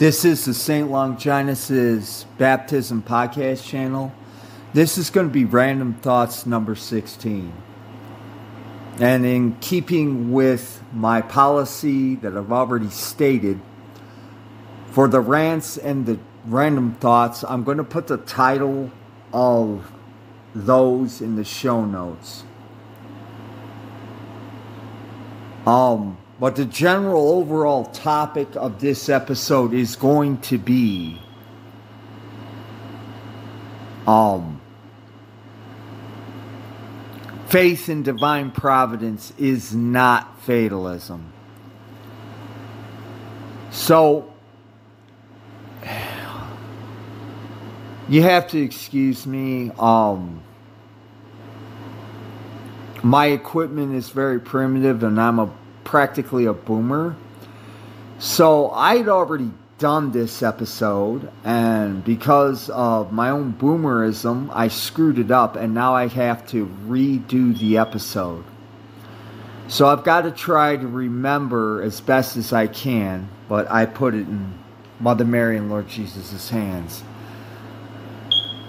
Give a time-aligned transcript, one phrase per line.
[0.00, 0.90] This is the St.
[0.90, 4.14] Longinus' Baptism Podcast channel.
[4.72, 7.52] This is going to be Random Thoughts number 16.
[8.98, 13.60] And in keeping with my policy that I've already stated,
[14.86, 18.90] for the rants and the random thoughts, I'm going to put the title
[19.34, 19.92] of
[20.54, 22.44] those in the show notes.
[25.66, 31.20] Um, but the general overall topic of this episode is going to be
[34.06, 34.58] um
[37.48, 41.32] faith in divine providence is not fatalism.
[43.70, 44.32] So
[48.08, 50.42] you have to excuse me um
[53.02, 57.16] my equipment is very primitive and I'm a practically a boomer.
[58.18, 65.30] So I'd already done this episode, and because of my own boomerism, I screwed it
[65.30, 68.44] up, and now I have to redo the episode.
[69.68, 74.14] So I've got to try to remember as best as I can, but I put
[74.14, 74.52] it in
[74.98, 77.02] Mother Mary and Lord Jesus' hands.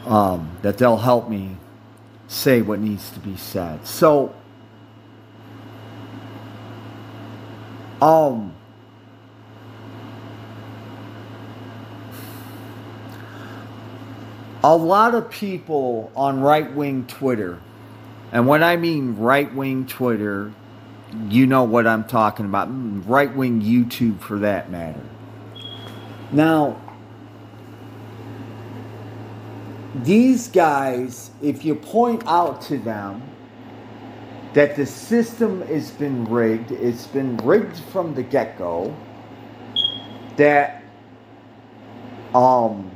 [0.06, 1.58] Um, that they'll help me
[2.28, 3.86] say what needs to be said.
[3.86, 4.34] So,
[8.02, 8.54] um,
[14.64, 17.60] a lot of people on right wing Twitter,
[18.32, 20.52] and when I mean right wing Twitter,
[21.30, 22.70] you know what I'm talking about,
[23.08, 25.04] right wing YouTube for that matter.
[26.32, 26.80] Now,
[29.94, 33.22] these guys, if you point out to them
[34.54, 38.96] that the system has been rigged, it's been rigged from the get go,
[40.38, 40.84] that
[42.34, 42.92] um,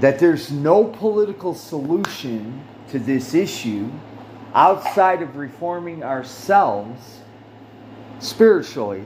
[0.00, 3.90] that there's no political solution to this issue
[4.54, 7.20] outside of reforming ourselves
[8.18, 9.04] spiritually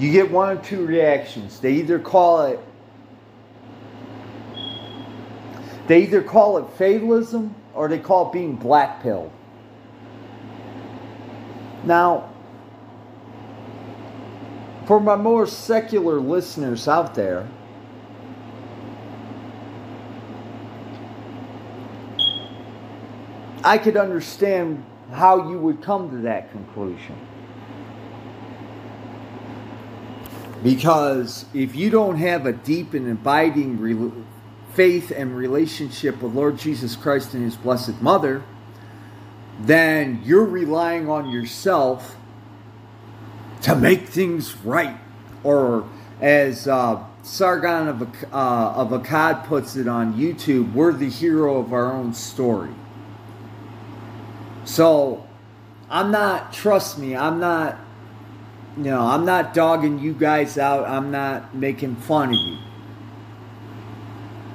[0.00, 1.60] you get one or two reactions.
[1.60, 2.58] They either call it
[5.90, 9.32] they either call it fatalism or they call it being black pilled.
[11.82, 12.32] Now,
[14.86, 17.48] for my more secular listeners out there,
[23.64, 27.18] I could understand how you would come to that conclusion.
[30.62, 33.80] Because if you don't have a deep and abiding
[34.74, 38.42] faith and relationship with Lord Jesus Christ and His Blessed Mother,
[39.60, 42.16] then you're relying on yourself
[43.62, 44.96] to make things right.
[45.44, 45.88] Or
[46.20, 51.72] as uh, Sargon of, uh, of Akkad puts it on YouTube, we're the hero of
[51.72, 52.74] our own story.
[54.64, 55.26] So
[55.90, 57.78] I'm not, trust me, I'm not
[58.76, 60.88] you know, I'm not dogging you guys out.
[60.88, 62.58] I'm not making fun of you.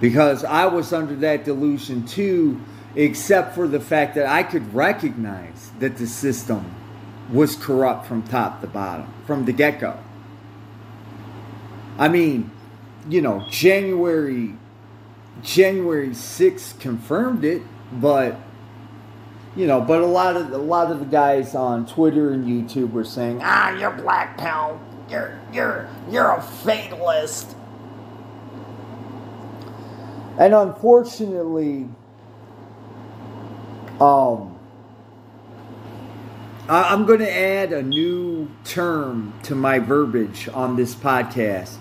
[0.06, 2.62] Because I was under that delusion too,
[2.94, 6.76] except for the fact that I could recognize that the system
[7.34, 9.98] was corrupt from top to bottom, from the get go.
[11.98, 12.52] I mean,
[13.10, 14.54] you know, January
[15.42, 18.40] January 6th confirmed it, but
[19.56, 22.92] you know, but a lot of a lot of the guys on Twitter and YouTube
[22.92, 24.80] were saying, "Ah, you're black pal.
[25.10, 27.56] You're you're you're a fatalist."
[30.38, 31.90] And unfortunately,
[34.02, 34.60] um,
[36.68, 41.78] I, I'm going to add a new term to my verbiage on this podcast.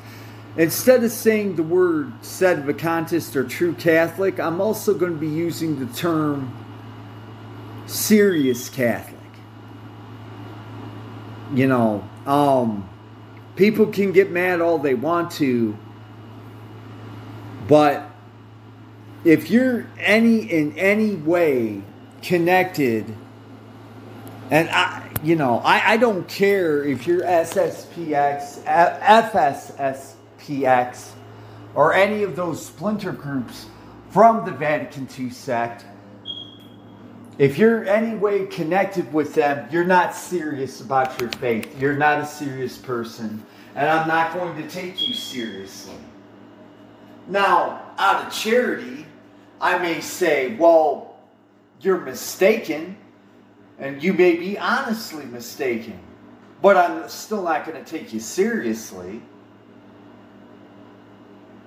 [0.56, 5.84] Instead of saying the word sedevacantist or true Catholic, I'm also going to be using
[5.84, 6.54] the term
[7.86, 9.18] serious Catholic.
[11.52, 12.88] You know, um,
[13.56, 15.76] people can get mad all they want to,
[17.66, 18.13] but
[19.24, 21.82] if you're any in any way
[22.22, 23.06] connected,
[24.50, 28.64] and I, you know, I, I don't care if you're SSPX,
[30.38, 31.10] FSSPX,
[31.74, 33.66] or any of those splinter groups
[34.10, 35.84] from the Vatican II sect
[37.36, 41.80] if you're any way connected with them, you're not serious about your faith.
[41.80, 43.44] You're not a serious person.
[43.74, 45.96] And I'm not going to take you seriously.
[47.26, 49.06] Now, out of charity,
[49.60, 51.16] I may say, well,
[51.80, 52.96] you're mistaken.
[53.78, 55.98] And you may be honestly mistaken.
[56.62, 59.20] but I'm still not going to take you seriously.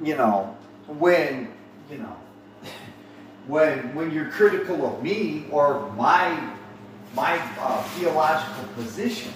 [0.01, 1.53] You know, when,
[1.91, 2.15] you know,
[3.47, 6.51] when when you're critical of me or my
[7.13, 9.31] my uh, theological position,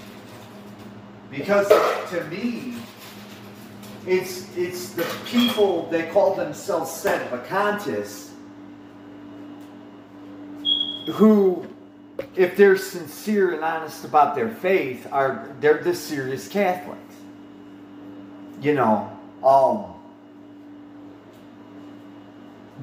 [1.29, 1.67] because
[2.09, 2.77] to me,
[4.07, 8.30] it's it's the people that call themselves sedevacantists
[11.07, 11.67] who,
[12.35, 16.99] if they're sincere and honest about their faith, are they're the serious Catholics.
[18.61, 19.85] You know, um,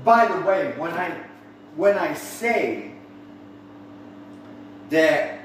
[0.05, 1.17] by the way, when I
[1.77, 2.93] when I say
[4.91, 5.39] that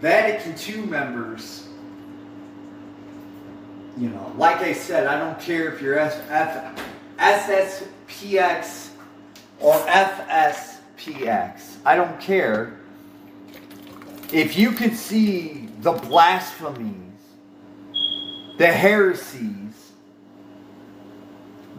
[0.00, 1.68] Vatican II members,
[3.98, 6.30] you know, like I said, I don't care if you're F-
[9.60, 9.74] or
[11.00, 11.76] FSPX.
[11.84, 12.76] I don't care.
[14.32, 16.94] If you can see the blasphemies,
[18.58, 19.92] the heresies,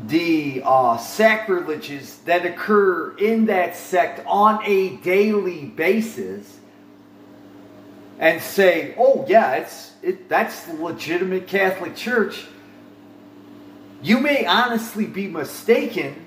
[0.07, 6.57] the uh, sacrileges that occur in that sect on a daily basis
[8.19, 12.45] and say, oh, yeah, it's, it, that's the legitimate Catholic Church,
[14.01, 16.25] you may honestly be mistaken,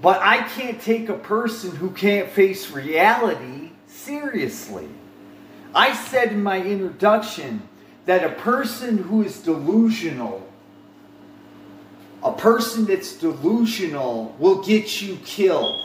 [0.00, 4.88] but I can't take a person who can't face reality seriously.
[5.74, 7.68] I said in my introduction
[8.06, 10.48] that a person who is delusional
[12.22, 15.84] a person that's delusional will get you killed.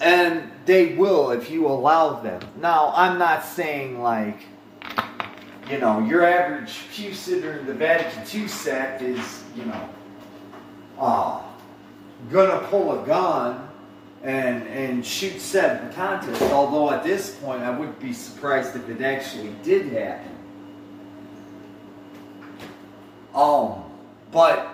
[0.00, 2.40] And they will if you allow them.
[2.60, 4.40] Now, I'm not saying like,
[5.68, 9.88] you know, your average pew sitter in the Vatican II sect is, you know,
[10.98, 11.42] uh,
[12.30, 13.68] gonna pull a gun
[14.22, 16.50] and and shoot sedevacantists.
[16.50, 20.30] Although at this point, I wouldn't be surprised if it actually did happen.
[23.34, 23.84] Um,
[24.30, 24.68] but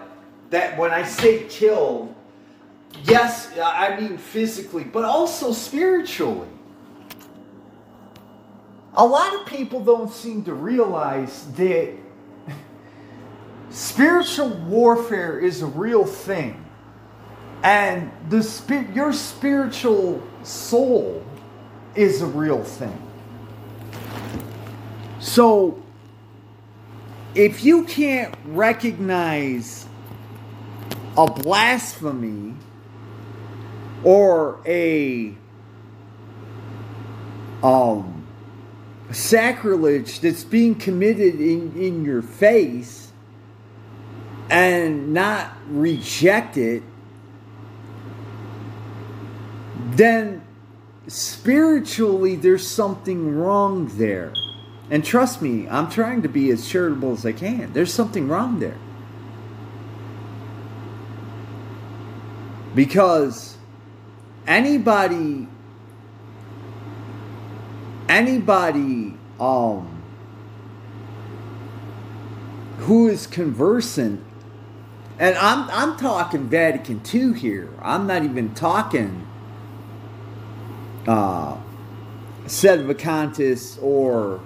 [0.50, 2.14] that when I say killed,
[3.04, 6.48] yes, I mean physically, but also spiritually.
[8.94, 11.94] A lot of people don't seem to realize that
[13.70, 16.64] spiritual warfare is a real thing.
[17.62, 21.24] And the spirit, your spiritual soul
[21.94, 23.06] is a real thing.
[25.18, 25.82] So
[27.34, 29.86] if you can't recognize
[31.16, 32.54] a blasphemy
[34.02, 35.34] or a
[37.62, 38.26] um,
[39.12, 43.09] sacrilege that's being committed in, in your face
[44.50, 46.82] and not reject it,
[49.92, 50.42] then
[51.06, 54.34] spiritually there's something wrong there.
[54.90, 57.72] And trust me, I'm trying to be as charitable as I can.
[57.72, 58.76] There's something wrong there.
[62.74, 63.56] Because
[64.46, 65.46] anybody
[68.08, 70.02] anybody um
[72.78, 74.24] who is conversant
[75.20, 77.70] and I'm I'm talking Vatican II here.
[77.80, 79.28] I'm not even talking
[81.06, 81.56] uh
[82.46, 84.40] Sedevacantists or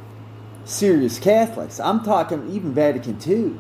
[0.64, 3.54] serious Catholics, I'm talking even Vatican II,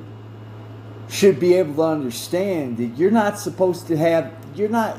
[1.08, 4.96] should be able to understand that you're not supposed to have, you're not,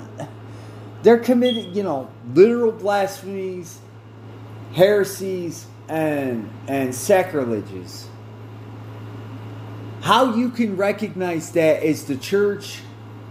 [1.04, 3.80] they're committing, you know, literal blasphemies,
[4.74, 8.08] heresies, and, and sacrileges.
[10.06, 12.82] How you can recognize that as the church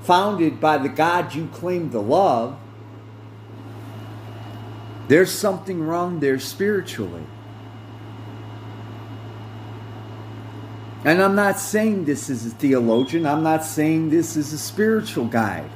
[0.02, 2.58] founded by the God you claim to love,
[5.06, 7.22] there's something wrong there spiritually.
[11.04, 15.26] And I'm not saying this is a theologian, I'm not saying this is a spiritual
[15.26, 15.70] guide.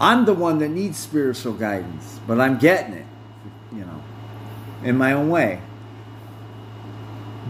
[0.00, 3.06] I'm the one that needs spiritual guidance, but I'm getting it,
[3.72, 4.02] you know,
[4.82, 5.60] in my own way.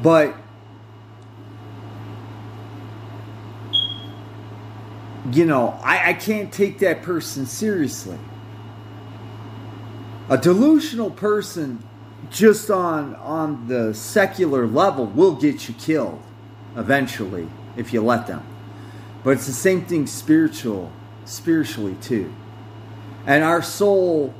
[0.02, 0.34] But
[5.32, 8.18] you know, I, I can't take that person seriously.
[10.28, 11.82] A delusional person
[12.30, 16.20] just on on the secular level will get you killed
[16.76, 18.44] eventually if you let them.
[19.24, 20.92] But it's the same thing spiritual,
[21.24, 22.32] spiritually too.
[23.26, 24.34] And our soul,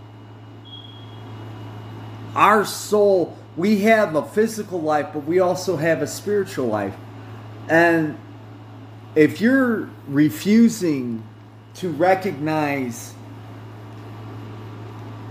[2.34, 6.94] our soul, we have a physical life, but we also have a spiritual life.
[7.68, 8.18] And
[9.18, 11.24] if you're refusing
[11.74, 13.14] to recognize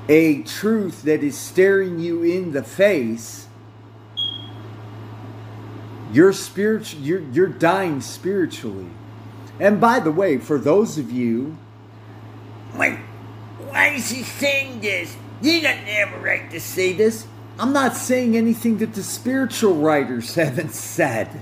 [0.10, 3.48] a truth that is staring you in the face,
[6.12, 8.90] you're spiritual you're you're dying spiritually.
[9.58, 11.58] And by the way, for those of you
[12.76, 12.98] Wait,
[13.70, 15.16] why is he saying this?
[15.42, 17.26] You don't have a right to say this.
[17.58, 21.42] I'm not saying anything that the spiritual writers haven't said.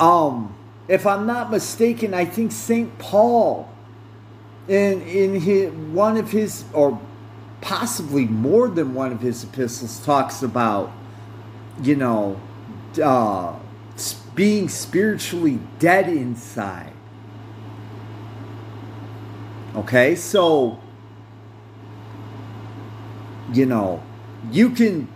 [0.00, 0.56] Um,
[0.88, 2.98] if I'm not mistaken, I think St.
[2.98, 3.68] Paul
[4.66, 7.00] in in his, one of his or
[7.60, 10.90] possibly more than one of his epistles talks about
[11.82, 12.40] you know
[13.02, 13.54] uh,
[14.34, 16.92] being spiritually dead inside.
[19.76, 20.80] Okay, so
[23.52, 24.02] you know,
[24.50, 25.08] you can,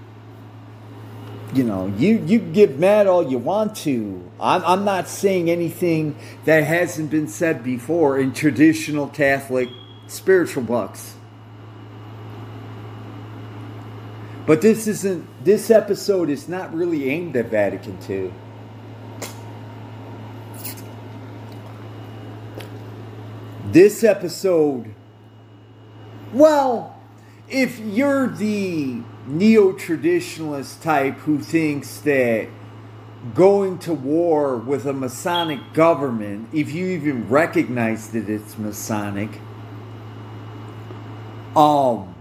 [1.53, 4.31] you know, you you get mad all you want to.
[4.41, 9.69] I'm I'm not saying anything that hasn't been said before in traditional Catholic
[10.07, 11.15] spiritual books.
[14.47, 15.45] But this isn't.
[15.45, 18.33] This episode is not really aimed at Vatican II.
[23.71, 24.95] This episode,
[26.33, 27.01] well,
[27.49, 32.49] if you're the neo traditionalist type who thinks that
[33.35, 39.31] going to war with a Masonic government, if you even recognize that it's Masonic,
[41.57, 42.15] um,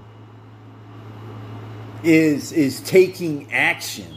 [2.04, 4.14] is is taking action,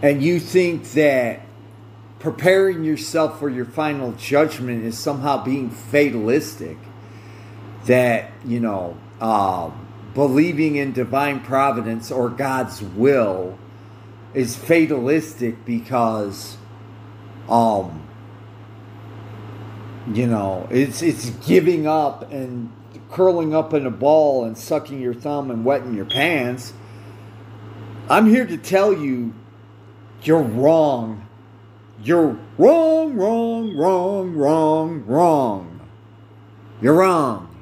[0.00, 1.40] and you think that
[2.20, 6.78] preparing yourself for your final judgment is somehow being fatalistic
[7.84, 9.70] that you know uh,
[10.14, 13.58] believing in divine providence or god's will
[14.32, 16.56] is fatalistic because
[17.48, 18.06] um
[20.12, 22.72] you know it's it's giving up and
[23.10, 26.72] curling up in a ball and sucking your thumb and wetting your pants
[28.08, 29.32] i'm here to tell you
[30.22, 31.24] you're wrong
[32.02, 35.80] you're wrong, wrong, wrong, wrong, wrong.
[36.82, 37.53] You're wrong.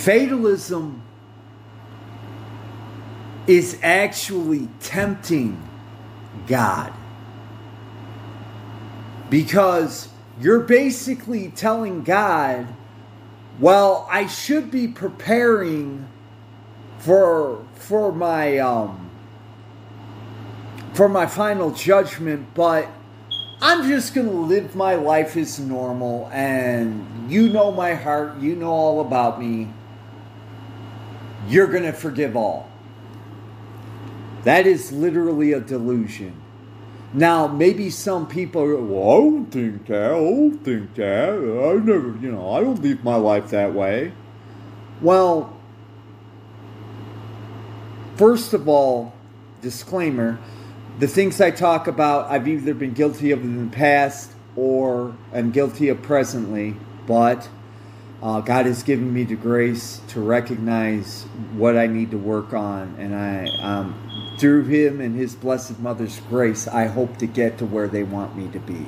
[0.00, 1.02] Fatalism
[3.46, 5.62] is actually tempting
[6.46, 6.90] God.
[9.28, 10.08] Because
[10.40, 12.66] you're basically telling God,
[13.58, 16.08] well, I should be preparing
[17.00, 19.10] for for my um
[20.94, 22.88] for my final judgment, but
[23.60, 28.56] I'm just going to live my life as normal and you know my heart, you
[28.56, 29.68] know all about me.
[31.48, 32.70] You're going to forgive all.
[34.44, 36.34] That is literally a delusion.
[37.12, 41.28] Now, maybe some people are, well, I don't think that, I don't think that.
[41.30, 44.12] I never, you know, I don't live my life that way.
[45.00, 45.60] Well,
[48.20, 49.14] First of all,
[49.62, 50.38] disclaimer
[50.98, 55.52] the things I talk about, I've either been guilty of in the past or am
[55.52, 56.76] guilty of presently,
[57.06, 57.48] but
[58.22, 61.22] uh, God has given me the grace to recognize
[61.54, 66.20] what I need to work on, and I, um, through Him and His Blessed Mother's
[66.28, 68.86] grace, I hope to get to where they want me to be.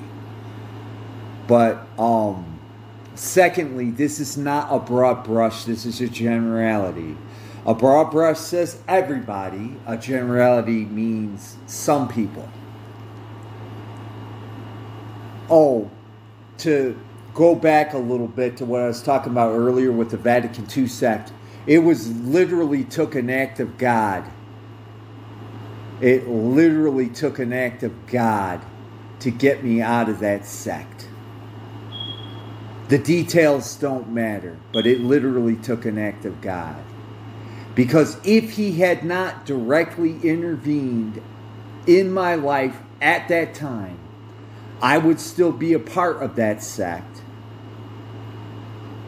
[1.47, 2.61] But um,
[3.15, 5.65] secondly, this is not a broad brush.
[5.65, 7.17] This is a generality.
[7.65, 12.49] A broad brush says everybody, a generality means some people.
[15.49, 15.91] Oh,
[16.59, 16.99] to
[17.35, 20.67] go back a little bit to what I was talking about earlier with the Vatican
[20.75, 21.33] II sect,
[21.67, 24.25] it was literally took an act of God.
[26.01, 28.61] It literally took an act of God
[29.21, 31.09] to get me out of that sect.
[32.89, 36.83] The details don't matter, but it literally took an act of God.
[37.75, 41.23] Because if he had not directly intervened
[41.87, 43.99] in my life at that time,
[44.83, 47.23] I would still be a part of that sect.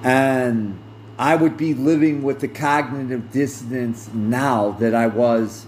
[0.05, 0.79] And
[1.19, 5.67] I would be living with the cognitive dissonance now that I was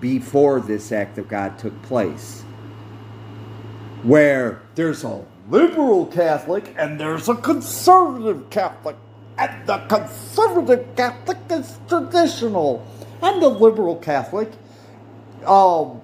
[0.00, 2.42] before this act of God took place.
[4.02, 8.96] Where there's a liberal Catholic and there's a conservative Catholic
[9.36, 12.86] and the conservative Catholic is traditional,
[13.20, 14.52] and the liberal Catholic
[15.46, 16.00] um,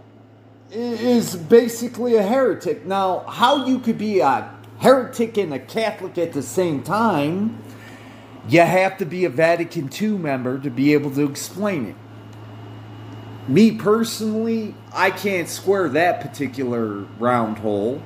[0.72, 2.86] is basically a heretic.
[2.86, 7.62] Now, how you could be a heretic and a Catholic at the same time,
[8.48, 11.96] you have to be a Vatican II member to be able to explain it.
[13.48, 18.00] Me personally, I can't square that particular round hole.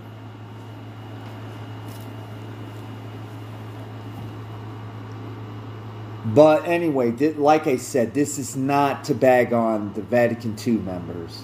[6.24, 11.42] But anyway, like I said, this is not to bag on the Vatican II members.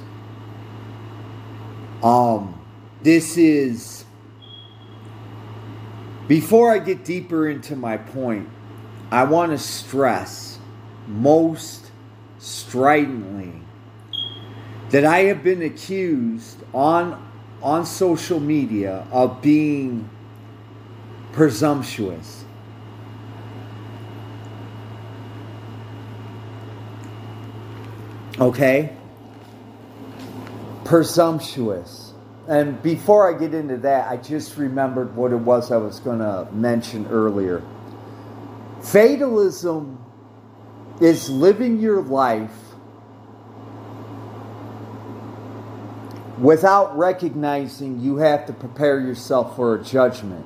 [2.02, 2.58] Um,
[3.02, 4.04] this is
[6.28, 8.48] before I get deeper into my point,
[9.10, 10.58] I want to stress
[11.06, 11.90] most
[12.38, 13.52] stridently
[14.90, 17.28] that I have been accused on
[17.62, 20.08] on social media of being
[21.32, 22.44] presumptuous.
[28.38, 28.96] Okay?
[30.90, 32.14] Presumptuous.
[32.48, 36.18] And before I get into that, I just remembered what it was I was going
[36.18, 37.62] to mention earlier.
[38.82, 40.04] Fatalism
[41.00, 42.50] is living your life
[46.40, 50.44] without recognizing you have to prepare yourself for a judgment.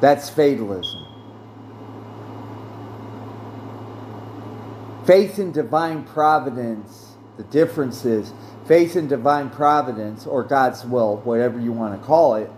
[0.00, 1.06] That's fatalism.
[5.04, 7.03] Faith in divine providence,
[7.36, 8.32] the difference is
[8.66, 12.50] faith in divine providence or God's will, whatever you want to call it,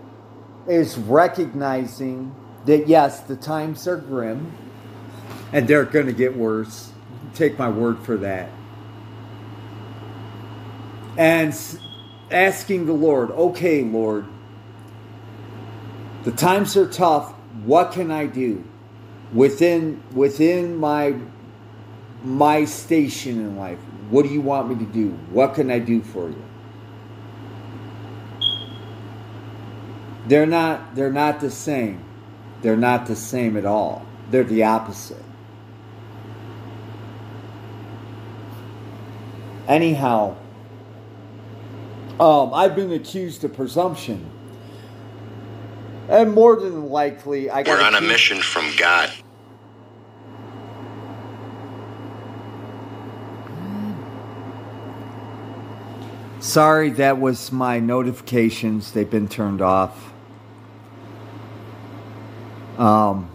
[0.67, 2.35] is recognizing
[2.65, 4.51] that yes, the times are grim
[5.51, 6.91] and they're going to get worse.
[7.33, 8.49] Take my word for that.
[11.17, 11.55] And
[12.29, 14.25] asking the Lord, okay, Lord,
[16.23, 17.31] the times are tough.
[17.63, 18.63] What can I do
[19.33, 21.15] within within my
[22.23, 23.79] my station in life?
[24.09, 25.09] What do you want me to do?
[25.31, 26.43] What can I do for you?
[30.27, 32.03] They're not they're not the same.
[32.61, 34.05] They're not the same at all.
[34.29, 35.23] They're the opposite.
[39.67, 40.37] Anyhow,
[42.19, 44.31] um, I've been accused of presumption.
[46.09, 49.11] And more than likely, I got We're on a mission from God.
[56.57, 58.91] Sorry, that was my notifications.
[58.91, 60.11] They've been turned off.
[62.79, 63.29] Um,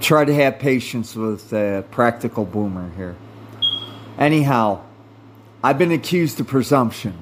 [0.00, 3.14] try to have patience with a practical boomer here.
[4.18, 4.82] Anyhow,
[5.62, 7.16] I've been accused of presumption.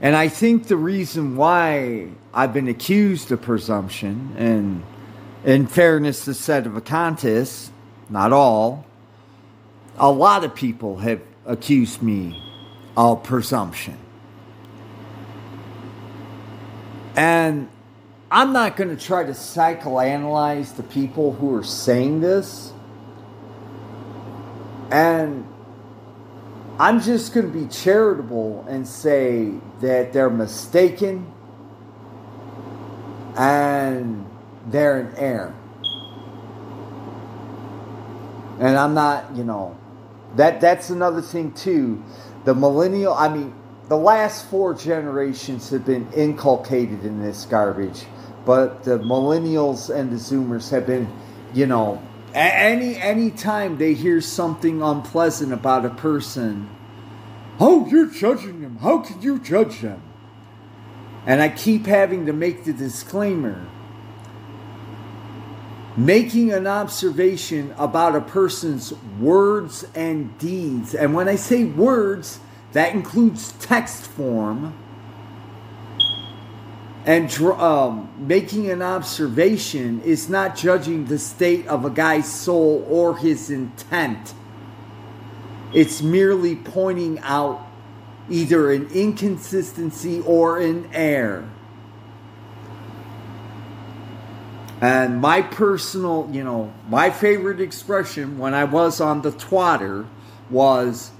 [0.00, 4.82] And I think the reason why I've been accused of presumption, and
[5.44, 7.70] in fairness to contest,
[8.08, 8.86] not all,
[9.98, 12.47] a lot of people have accused me
[13.16, 13.96] presumption.
[17.16, 17.68] And
[18.30, 22.72] I'm not going to try to psychoanalyze the people who are saying this.
[24.90, 25.46] And
[26.78, 31.32] I'm just going to be charitable and say that they're mistaken
[33.36, 34.26] and
[34.66, 35.54] they're in error.
[38.60, 39.76] And I'm not, you know,
[40.36, 42.02] that that's another thing too.
[42.48, 43.52] The millennial, I mean,
[43.88, 48.06] the last four generations have been inculcated in this garbage,
[48.46, 51.12] but the millennials and the Zoomers have been,
[51.52, 56.70] you know, any any time they hear something unpleasant about a person,
[57.60, 58.78] oh, you're judging them.
[58.78, 60.02] How can you judge them?
[61.26, 63.68] And I keep having to make the disclaimer.
[65.98, 70.94] Making an observation about a person's words and deeds.
[70.94, 72.38] And when I say words,
[72.70, 74.78] that includes text form.
[77.04, 83.16] And um, making an observation is not judging the state of a guy's soul or
[83.18, 84.34] his intent.
[85.74, 87.66] It's merely pointing out
[88.30, 91.50] either an inconsistency or an error.
[94.80, 100.06] And my personal, you know, my favorite expression when I was on the twatter
[100.50, 101.10] was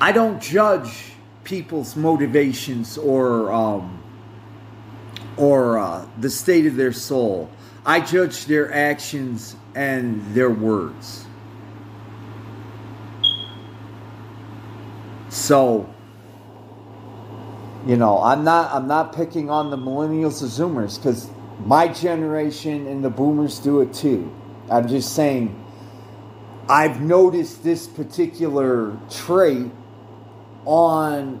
[0.00, 1.12] I don't judge
[1.44, 4.02] people's motivations or um,
[5.36, 7.50] or uh, the state of their soul.
[7.84, 11.24] I judge their actions and their words.
[15.28, 15.88] So,
[17.86, 21.30] you know, I'm not I'm not picking on the millennials or Zoomers because
[21.64, 24.34] my generation and the Boomers do it too.
[24.70, 25.62] I'm just saying.
[26.68, 29.70] I've noticed this particular trait
[30.64, 31.40] on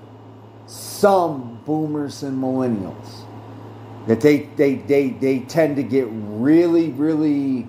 [0.66, 3.26] some boomers and millennials
[4.06, 7.68] that they they they, they tend to get really really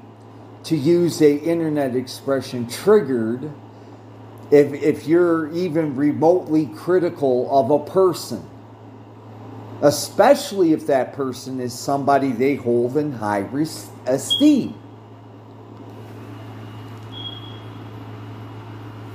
[0.64, 3.52] to use a internet expression triggered
[4.52, 8.48] if if you're even remotely critical of a person
[9.82, 13.48] especially if that person is somebody they hold in high
[14.06, 14.74] esteem.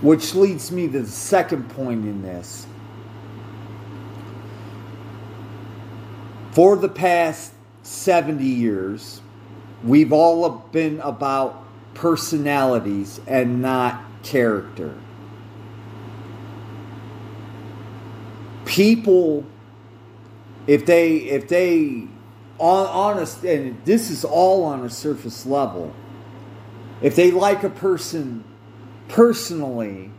[0.01, 2.66] Which leads me to the second point in this.
[6.53, 9.20] For the past 70 years,
[9.83, 14.94] we've all been about personalities and not character.
[18.64, 19.46] People
[20.66, 22.07] if they if they
[22.59, 25.94] on honest and this is all on a surface level.
[27.01, 28.44] If they like a person
[29.09, 30.11] personally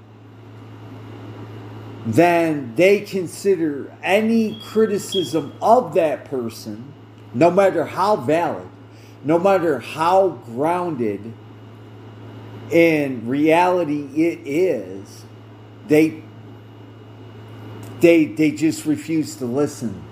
[2.06, 6.94] then they consider any criticism of that person
[7.34, 8.68] no matter how valid
[9.24, 11.34] no matter how grounded
[12.70, 15.24] in reality it is
[15.88, 16.22] they
[18.02, 20.04] they they just refuse to listen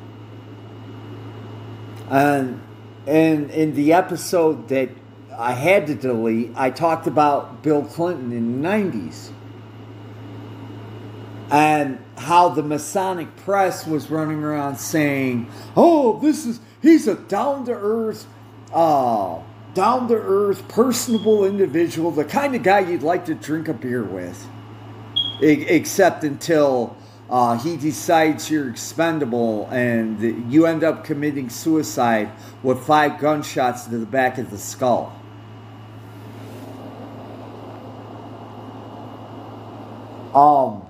[2.12, 2.62] and
[3.08, 4.90] and in the episode that
[5.36, 9.32] I had to delete, I talked about Bill Clinton in the 90s
[11.50, 17.66] and how the Masonic press was running around saying, "Oh, this is he's a down
[17.66, 18.28] to earth,
[18.74, 19.40] uh,
[19.74, 24.04] down to earth, personable individual, the kind of guy you'd like to drink a beer
[24.04, 24.48] with."
[25.42, 26.96] except until
[27.32, 32.30] uh, he decides you're expendable and you end up committing suicide
[32.62, 35.18] with five gunshots to the back of the skull.
[40.36, 40.86] Um,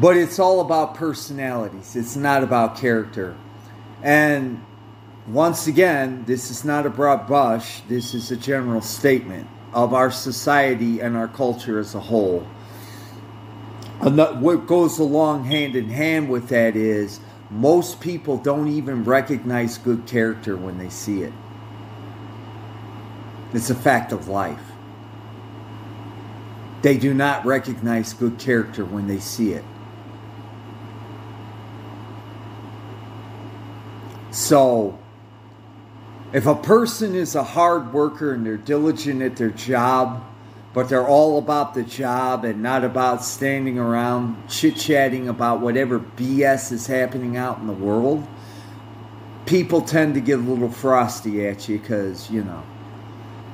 [0.00, 1.96] but it's all about personalities.
[1.96, 3.36] It's not about character.
[4.02, 4.64] And
[5.32, 10.10] once again, this is not a broad brush, this is a general statement of our
[10.10, 12.46] society and our culture as a whole.
[14.00, 19.78] And what goes along hand in hand with that is most people don't even recognize
[19.78, 21.32] good character when they see it.
[23.52, 24.62] It's a fact of life.
[26.82, 29.64] They do not recognize good character when they see it.
[34.30, 34.98] So,
[36.32, 40.24] if a person is a hard worker and they're diligent at their job,
[40.72, 45.98] but they're all about the job and not about standing around chit chatting about whatever
[45.98, 48.26] BS is happening out in the world,
[49.46, 52.62] people tend to get a little frosty at you because, you know,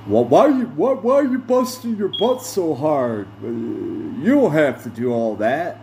[0.06, 3.26] well, why you why, why are you busting your butt so hard?
[3.42, 5.80] You don't have to do all that.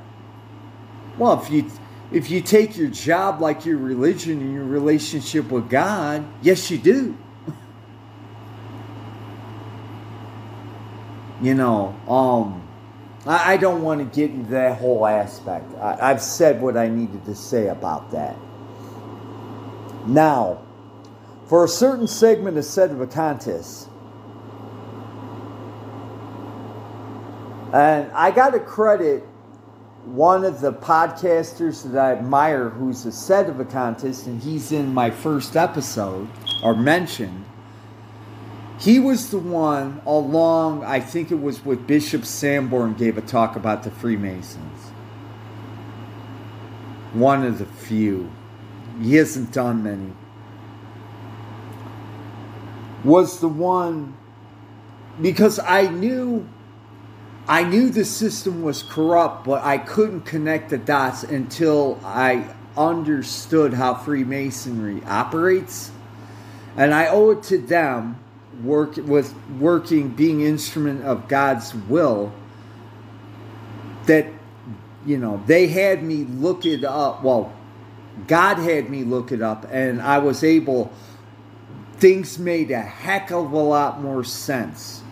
[1.18, 1.70] Well, if you
[2.14, 6.78] if you take your job like your religion and your relationship with God, yes, you
[6.78, 7.18] do.
[11.42, 12.62] you know, um,
[13.26, 15.74] I, I don't want to get into that whole aspect.
[15.78, 18.38] I, I've said what I needed to say about that.
[20.06, 20.62] Now,
[21.48, 23.90] for a certain segment of Sedevacantists,
[27.74, 29.24] and I got to credit
[30.06, 35.56] one of the podcasters that I admire who's a sedevacantist, and he's in my first
[35.56, 36.28] episode,
[36.62, 37.46] or mentioned.
[38.80, 43.56] He was the one, along, I think it was with Bishop Sanborn, gave a talk
[43.56, 44.80] about the Freemasons.
[47.14, 48.30] One of the few.
[49.02, 50.12] He hasn't done many.
[53.06, 54.18] Was the one,
[55.22, 56.48] because I knew
[57.48, 63.74] I knew the system was corrupt, but I couldn't connect the dots until I understood
[63.74, 65.92] how Freemasonry operates.
[66.78, 68.20] And I owe it to them
[68.64, 72.32] work with working being instrument of God's will
[74.06, 74.28] that
[75.06, 77.52] you know they had me look it up well
[78.28, 80.92] God had me look it up and I was able
[81.98, 85.03] things made a heck of a lot more sense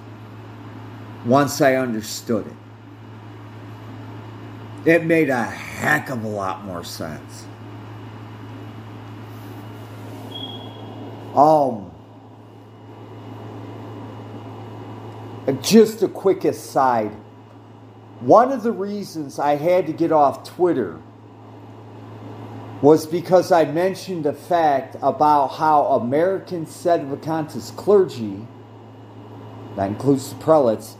[1.25, 2.53] once I understood it.
[4.84, 7.45] It made a heck of a lot more sense.
[11.36, 11.91] Um,
[15.62, 17.12] just a quick aside.
[18.21, 20.99] One of the reasons I had to get off Twitter
[22.81, 28.47] was because I mentioned a fact about how American Sedevacantist clergy,
[29.75, 30.95] that includes the prelates,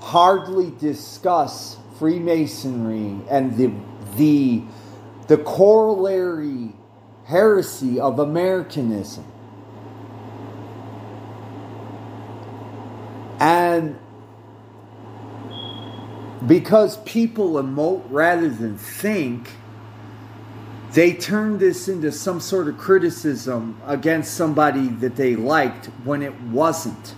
[0.00, 3.72] hardly discuss Freemasonry and the
[4.16, 4.62] the
[5.28, 6.74] the corollary
[7.26, 9.24] heresy of Americanism.
[13.38, 13.98] And
[16.46, 19.50] because people emote rather than think,
[20.92, 26.38] they turned this into some sort of criticism against somebody that they liked when it
[26.42, 27.14] wasn't.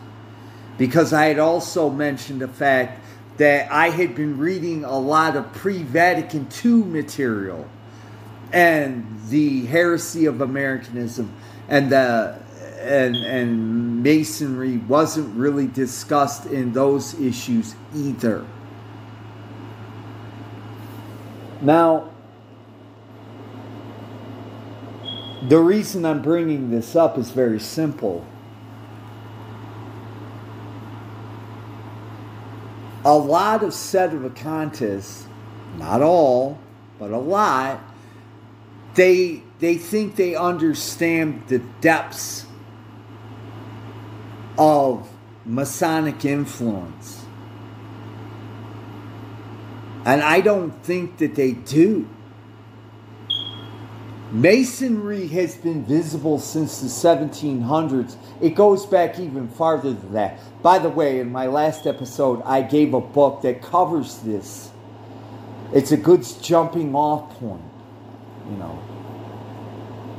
[0.79, 3.01] Because I had also mentioned the fact
[3.37, 7.69] that I had been reading a lot of pre Vatican II material
[8.53, 11.33] and the heresy of Americanism
[11.69, 12.39] and the
[12.81, 18.45] and and masonry wasn't really discussed in those issues either.
[21.61, 22.11] Now,
[25.49, 28.27] the reason I'm bringing this up is very simple.
[33.05, 35.25] A lot of sedevacantists,
[35.77, 36.59] not all,
[36.99, 37.81] but a lot,
[38.95, 42.47] they they think they understand the depths
[44.59, 45.09] of
[45.45, 47.25] Masonic influence.
[50.05, 52.09] And I don't think that they do.
[54.33, 58.17] Masonry has been visible since the 1700s.
[58.43, 60.41] It goes back even farther than that.
[60.63, 64.71] By the way, in my last episode, I gave a book that covers this.
[65.73, 67.63] It's a good jumping off point,
[68.51, 68.83] you know.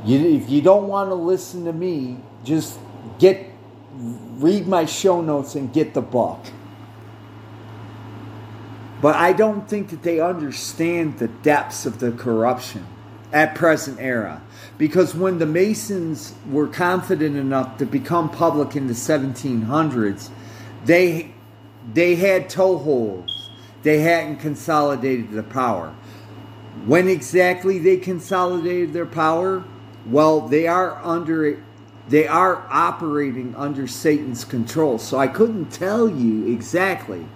[0.06, 2.78] You, if you don't want to listen to me, just
[3.18, 3.50] get
[3.94, 6.40] read my show notes and get the book.
[9.00, 12.86] But I don't think that they understand the depths of the corruption
[13.32, 14.40] at present era.
[14.76, 20.30] Because when the Masons were confident enough to become public in the 1700s,
[20.84, 21.32] they
[21.92, 23.48] they had toeholds.
[23.82, 25.94] They hadn't consolidated the power.
[26.86, 29.64] When exactly they consolidated their power?
[30.06, 31.62] Well, they are under
[32.08, 34.98] they are operating under Satan's control.
[34.98, 37.26] So I couldn't tell you exactly.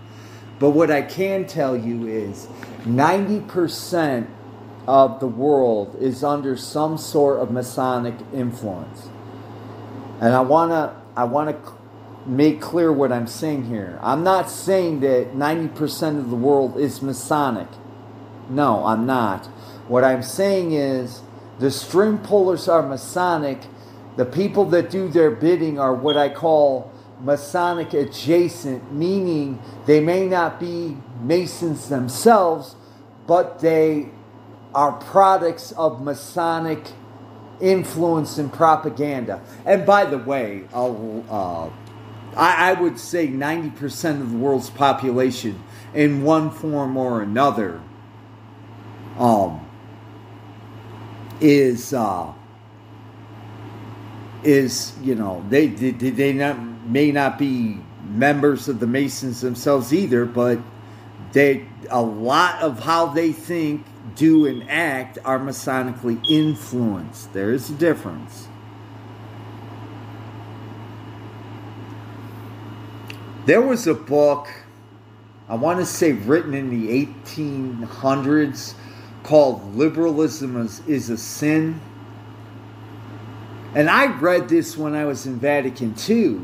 [0.58, 2.48] But what I can tell you is
[2.84, 4.26] 90%
[4.88, 9.08] of the world is under some sort of Masonic influence.
[10.18, 11.72] And I want to I want to
[12.26, 13.98] make clear what I'm saying here.
[14.02, 17.68] I'm not saying that 90% of the world is Masonic.
[18.48, 19.46] No, I'm not.
[19.88, 21.20] What I'm saying is
[21.58, 23.60] the string pullers are Masonic
[24.18, 30.26] the people that do their bidding are what I call Masonic adjacent, meaning they may
[30.26, 32.74] not be Masons themselves,
[33.28, 34.08] but they
[34.78, 36.92] are products of Masonic
[37.60, 39.42] influence and propaganda.
[39.66, 41.70] And by the way, uh, I,
[42.36, 45.60] I would say 90% of the world's population,
[45.94, 47.80] in one form or another,
[49.18, 49.68] um,
[51.40, 51.92] is.
[51.92, 52.32] Uh,
[54.44, 59.92] is you know they they, they not may not be members of the Masons themselves
[59.92, 60.60] either, but
[61.32, 63.84] they a lot of how they think,
[64.14, 67.32] do, and act are Masonically influenced.
[67.32, 68.48] There is a difference.
[73.46, 74.48] There was a book,
[75.48, 78.74] I want to say written in the 1800s,
[79.22, 81.80] called Liberalism is, is a Sin
[83.74, 86.40] and I read this when I was in Vatican II.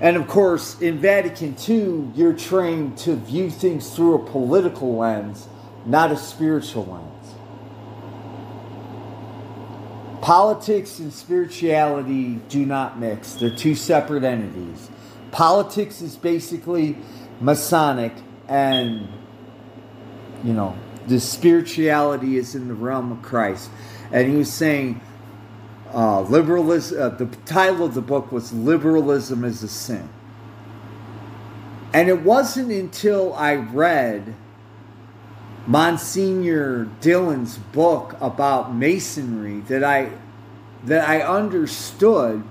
[0.00, 5.46] And of course, in Vatican II, you're trained to view things through a political lens,
[5.86, 7.34] not a spiritual lens.
[10.20, 14.90] Politics and spirituality do not mix, they're two separate entities.
[15.30, 16.96] Politics is basically
[17.40, 18.12] Masonic,
[18.48, 19.08] and,
[20.44, 23.70] you know, the spirituality is in the realm of Christ.
[24.12, 25.00] And he was saying,
[25.94, 27.00] uh, liberalism.
[27.00, 30.08] Uh, the title of the book was "Liberalism is a Sin,"
[31.92, 34.34] and it wasn't until I read
[35.66, 40.10] Monsignor Dillon's book about Masonry that I
[40.84, 42.42] that I understood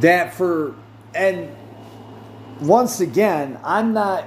[0.00, 0.74] that for
[1.14, 1.54] and
[2.60, 4.26] once again I'm not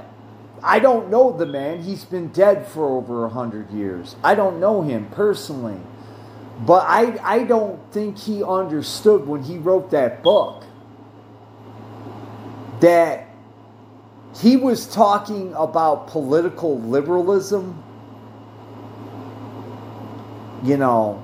[0.64, 1.84] I don't know the man.
[1.84, 4.16] He's been dead for over a hundred years.
[4.24, 5.80] I don't know him personally.
[6.60, 10.64] But I, I don't think he understood when he wrote that book
[12.80, 13.27] that
[14.40, 17.84] he was talking about political liberalism.
[20.64, 21.24] You know,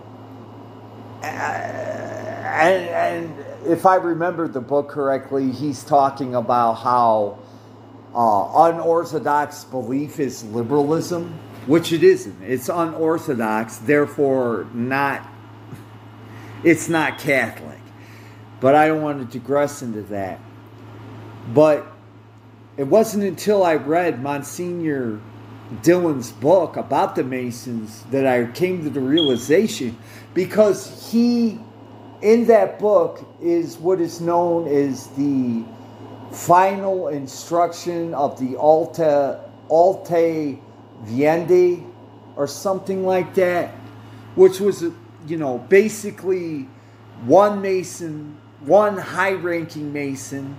[1.23, 7.39] and, and if I remember the book correctly, he's talking about how
[8.13, 12.41] uh, unorthodox belief is liberalism which it isn't.
[12.43, 15.25] It's unorthodox, therefore not.
[16.63, 17.79] It's not Catholic,
[18.59, 20.39] but I don't want to digress into that.
[21.53, 21.87] But
[22.77, 25.19] it wasn't until I read Monsignor
[25.81, 29.97] Dillon's book about the Masons that I came to the realization
[30.33, 31.59] because he,
[32.21, 35.63] in that book, is what is known as the
[36.31, 40.59] final instruction of the Alta Alte
[41.05, 41.85] Viendi
[42.35, 43.69] or something like that,
[44.35, 44.83] which was,
[45.27, 46.67] you know, basically
[47.25, 50.57] one Mason, one high ranking Mason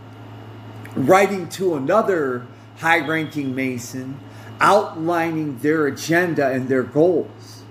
[0.94, 4.18] writing to another high ranking Mason
[4.60, 7.62] outlining their agenda and their goals.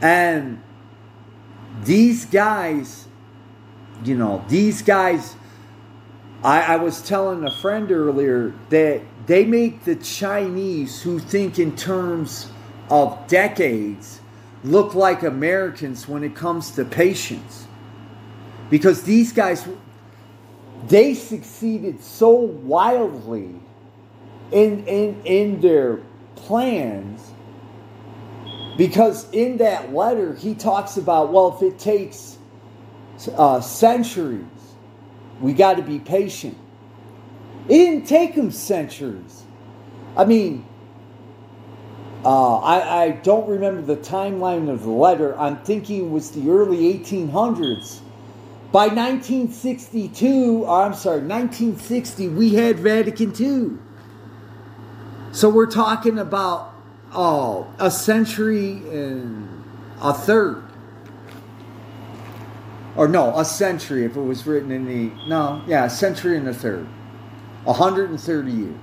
[0.00, 0.62] And
[1.84, 3.08] these guys,
[4.04, 5.36] you know, these guys,
[6.44, 11.74] I, I was telling a friend earlier that they make the Chinese who think in
[11.74, 12.50] terms
[12.90, 14.20] of decades
[14.62, 17.65] look like Americans when it comes to patience.
[18.70, 19.66] Because these guys
[20.88, 23.54] they succeeded so wildly
[24.52, 26.00] in in in their
[26.36, 27.32] plans.
[28.76, 32.38] Because in that letter he talks about well if it takes
[33.36, 34.44] uh, centuries
[35.40, 36.56] we got to be patient.
[37.68, 39.44] It didn't take them centuries.
[40.16, 40.66] I mean
[42.24, 45.38] uh, I, I don't remember the timeline of the letter.
[45.38, 48.00] I'm thinking it was the early 1800s
[48.72, 53.78] by 1962, or I'm sorry, 1960, we had Vatican II.
[55.32, 56.74] So we're talking about
[57.12, 59.64] oh, a century and
[60.00, 60.62] a third.
[62.96, 66.48] Or no, a century if it was written in the no, yeah, a century and
[66.48, 66.86] a third.
[67.64, 68.74] 130 years.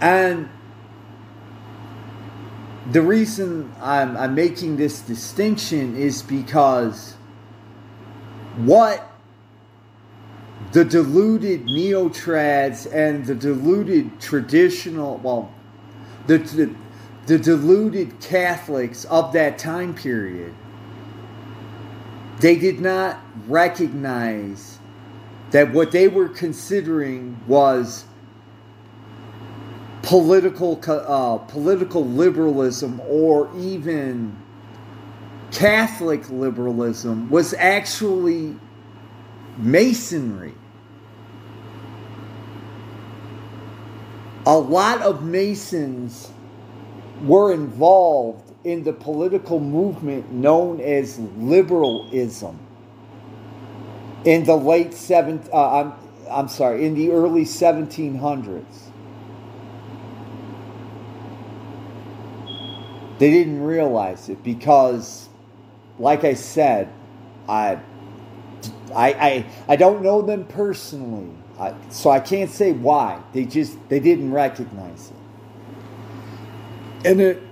[0.00, 0.50] And
[2.90, 7.14] the reason I'm, I'm making this distinction is because
[8.56, 9.10] what
[10.72, 15.52] the deluded neo-trads and the deluded traditional, well,
[16.26, 16.74] the, the,
[17.26, 20.54] the deluded Catholics of that time period,
[22.40, 24.78] they did not recognize
[25.52, 28.04] that what they were considering was
[30.04, 34.36] political uh, political liberalism or even
[35.50, 38.56] Catholic liberalism was actually
[39.56, 40.54] masonry.
[44.46, 46.30] A lot of Masons
[47.22, 52.58] were involved in the political movement known as liberalism
[54.24, 55.48] in the late seventh.
[55.52, 55.92] Uh, I'm,
[56.30, 58.83] I'm sorry, in the early 1700s.
[63.24, 65.30] They didn't realize it because,
[65.98, 66.92] like I said,
[67.48, 67.78] I,
[68.94, 73.22] I, I, I don't know them personally, I, so I can't say why.
[73.32, 77.42] They just they didn't recognize it, and it.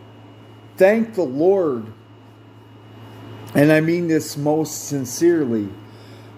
[0.77, 1.87] Thank the Lord,
[3.55, 5.71] and I mean this most sincerely,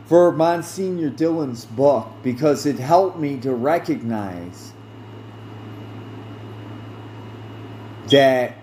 [0.06, 4.72] for Monsignor Dillon's book because it helped me to recognize
[8.10, 8.58] that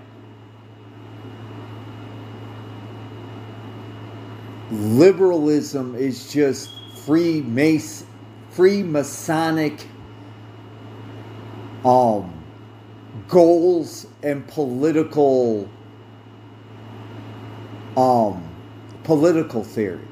[4.71, 6.71] liberalism is just
[7.05, 8.05] free mace
[8.51, 9.87] free masonic
[11.85, 12.33] um
[13.27, 15.69] goals and political
[17.97, 18.43] um
[19.03, 20.07] political theory.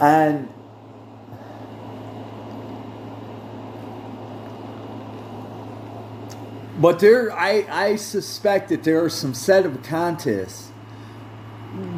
[0.00, 0.48] And
[6.80, 10.68] But there, I, I suspect that there are some sedevacantists.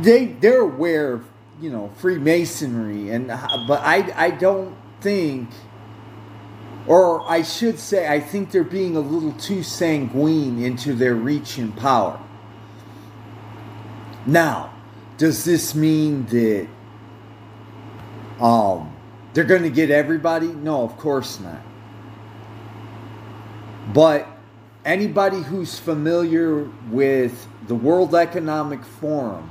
[0.02, 1.24] They they're aware of
[1.60, 5.48] you know Freemasonry, and but I I don't think,
[6.86, 11.58] or I should say, I think they're being a little too sanguine into their reach
[11.58, 12.20] and power.
[14.26, 14.74] Now,
[15.18, 16.68] does this mean that
[18.44, 18.94] um
[19.32, 20.48] they're going to get everybody?
[20.48, 21.60] No, of course not.
[23.94, 24.35] But
[24.86, 29.50] anybody who's familiar with the World Economic Forum,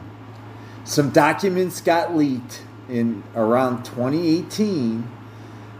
[0.85, 5.11] some documents got leaked in around 2018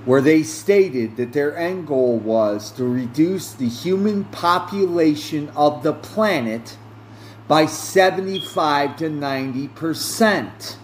[0.03, 5.93] where they stated that their end goal was to reduce the human population of the
[5.93, 6.77] planet
[7.47, 10.77] by 75 to 90 percent.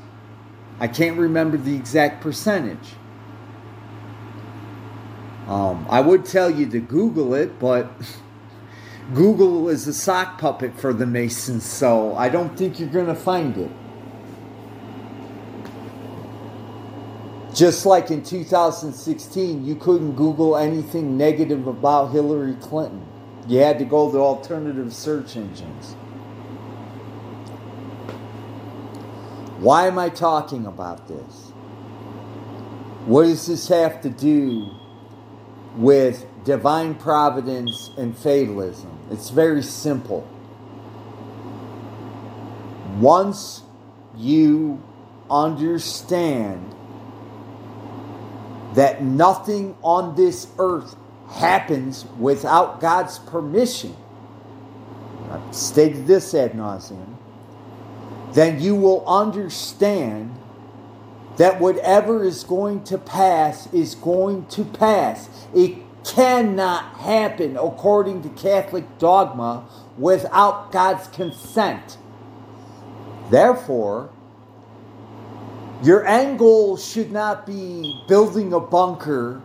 [0.80, 2.96] I can't remember the exact percentage.
[5.48, 7.92] Um, I would tell you to Google it, but
[9.14, 13.16] Google is a sock puppet for the Masons, so I don't think you're going to
[13.16, 13.72] find it.
[17.54, 23.06] Just like in 2016, you couldn't Google anything negative about Hillary Clinton.
[23.50, 25.94] You had to go to alternative search engines.
[29.60, 31.52] Why am I talking about this?
[33.06, 34.70] What does this have to do
[35.76, 39.01] with divine providence and fatalism?
[39.12, 40.28] It's very simple.
[42.98, 43.62] Once
[44.16, 44.82] you
[45.30, 46.74] understand
[48.74, 50.96] that nothing on this earth
[51.30, 53.96] happens without God's permission,
[55.30, 57.18] I've stated this ad nauseum,
[58.34, 60.38] then you will understand
[61.36, 65.30] that whatever is going to pass is going to pass.
[65.54, 69.66] It cannot happen according to Catholic dogma
[69.98, 71.98] without God's consent.
[73.30, 74.10] Therefore,
[75.84, 79.42] your end goal should not be building a bunker,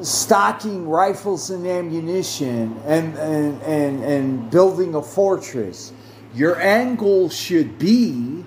[0.00, 5.92] stocking rifles and ammunition, and, and, and, and building a fortress.
[6.34, 8.44] Your end goal should be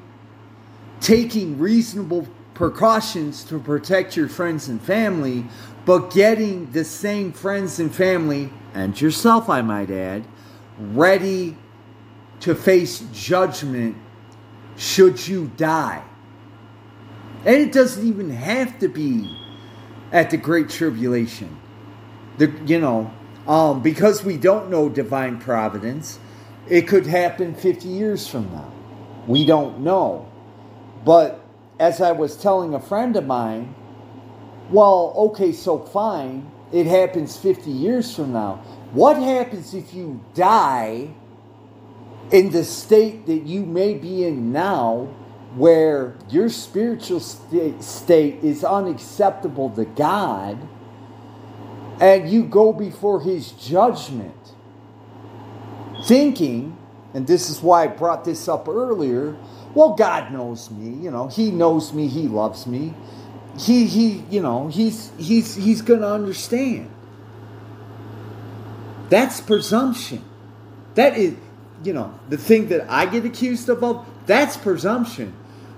[1.00, 5.46] taking reasonable precautions to protect your friends and family,
[5.86, 10.26] but getting the same friends and family, and yourself, I might add,
[10.80, 11.58] ready
[12.42, 13.96] to face judgment
[14.76, 16.04] should you die.
[17.46, 19.38] And it doesn't even have to be
[20.12, 21.56] at the Great Tribulation.
[22.38, 23.14] The, you know,
[23.48, 26.20] um, because we don't know divine providence,
[26.68, 28.72] it could happen 50 years from now.
[29.28, 30.32] We don't know.
[31.06, 31.46] But
[31.80, 33.76] as I was telling a friend of mine,
[34.70, 38.56] well, okay, so fine, it happens 50 years from now.
[38.92, 41.10] What happens if you die
[42.32, 45.08] in the state that you may be in now,
[45.56, 50.58] where your spiritual state, state is unacceptable to God,
[52.02, 54.34] and you go before His judgment?
[56.06, 56.78] Thinking,
[57.14, 59.38] and this is why I brought this up earlier
[59.76, 62.94] well, God knows me, you know, He knows me, He loves me.
[63.58, 66.90] He, he, you know, he's, he's, he's to understand.
[69.10, 70.24] That's presumption.
[70.96, 71.36] That is,
[71.84, 75.34] you know, the thing that I get accused of, that's presumption.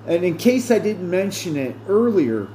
[0.08, 2.48] And in case I didn't mention it earlier,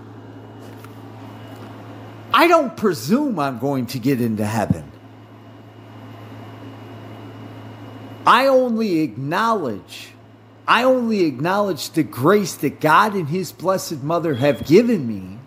[2.33, 4.91] I don't presume I'm going to get into heaven.
[8.27, 10.12] I only acknowledge
[10.67, 15.39] I only acknowledge the grace that God and His Blessed Mother have given me.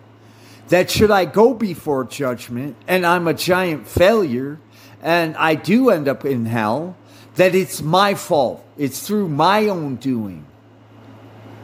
[0.68, 4.58] That should I go before judgment and I'm a giant failure
[5.00, 6.96] and I do end up in hell,
[7.36, 8.64] that it's my fault.
[8.76, 10.44] It's through my own doing.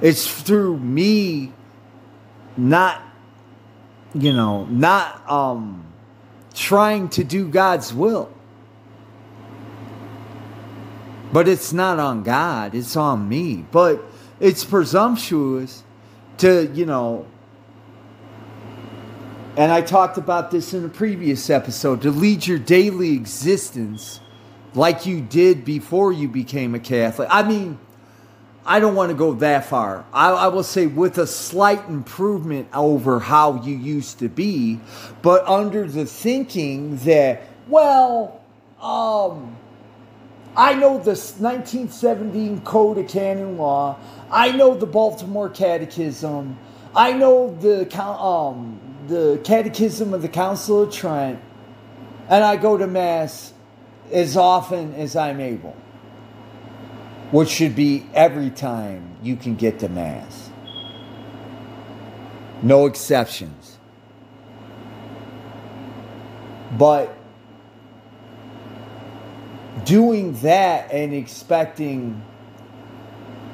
[0.01, 1.53] It's through me
[2.57, 3.03] not,
[4.15, 5.87] you know, not um,
[6.55, 8.33] trying to do God's will.
[11.33, 13.64] But it's not on God, it's on me.
[13.70, 14.05] But
[14.39, 15.83] it's presumptuous
[16.39, 17.26] to, you know,
[19.57, 24.20] and I talked about this in a previous episode to lead your daily existence
[24.74, 27.28] like you did before you became a Catholic.
[27.30, 27.78] I mean,
[28.64, 30.07] I don't want to go that far.
[30.12, 34.80] I, I, will say with a slight improvement over how you used to be,
[35.20, 38.41] but under the thinking that, well,
[38.80, 39.57] um,
[40.57, 43.99] I know the 1917 Code of Canon Law.
[44.31, 46.59] I know the Baltimore Catechism.
[46.95, 48.79] I know the um,
[49.09, 51.41] the Catechism of the Council of Trent,
[52.29, 53.55] and I go to Mass
[54.13, 55.75] as often as I'm able,
[57.31, 60.51] which should be every time you can get to Mass.
[62.61, 63.79] No exceptions.
[66.77, 67.17] But
[69.85, 72.23] doing that and expecting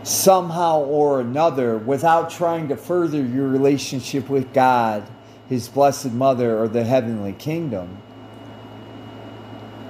[0.03, 5.07] somehow or another without trying to further your relationship with God,
[5.49, 7.99] His Blessed Mother, or the Heavenly Kingdom.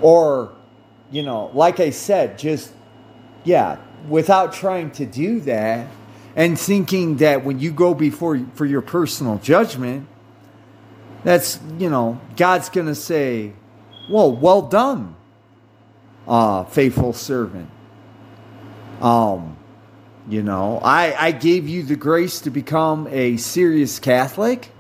[0.01, 0.53] Or,
[1.11, 2.73] you know, like I said, just,
[3.45, 5.89] yeah, without trying to do that
[6.37, 10.07] and thinking that when you go before for your personal judgment,
[11.25, 13.53] that's, you know, God's going to say,
[14.09, 15.17] well, well done
[16.29, 17.71] uh, faithful servant.
[19.01, 19.57] Um,
[20.29, 24.71] you know, I, I gave you the grace to become a serious Catholic,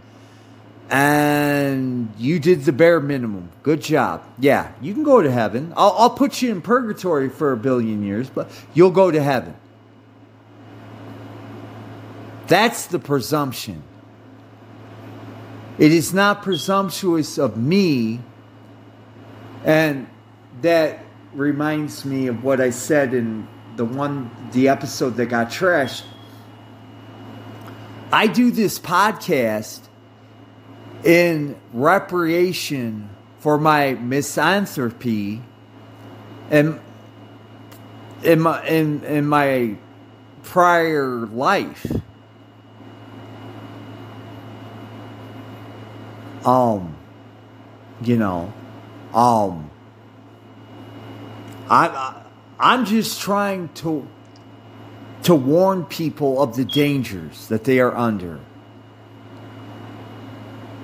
[0.91, 3.49] and you did the bare minimum.
[3.63, 4.23] Good job.
[4.39, 5.73] Yeah, you can go to heaven.
[5.77, 9.57] I'll, I'll put you in purgatory for a billion years, but you'll go to heaven.
[12.47, 13.83] That's the presumption.
[15.79, 18.21] It is not presumptuous of me,
[19.65, 20.09] and
[20.63, 26.05] that reminds me of what I said in the one the episode that got trashed.
[28.11, 29.81] I do this podcast
[31.05, 35.43] in reparation for my misanthropy
[36.51, 36.81] and
[38.23, 39.77] in my in, in my
[40.43, 41.87] prior life.
[46.45, 46.97] Um
[48.03, 48.53] you know,
[49.13, 49.71] um
[51.71, 52.23] I
[52.59, 54.07] I'm just trying to
[55.25, 58.41] to warn people of the dangers that they are under.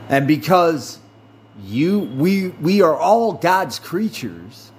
[0.08, 0.98] And because
[1.62, 4.70] you we we are all God's creatures,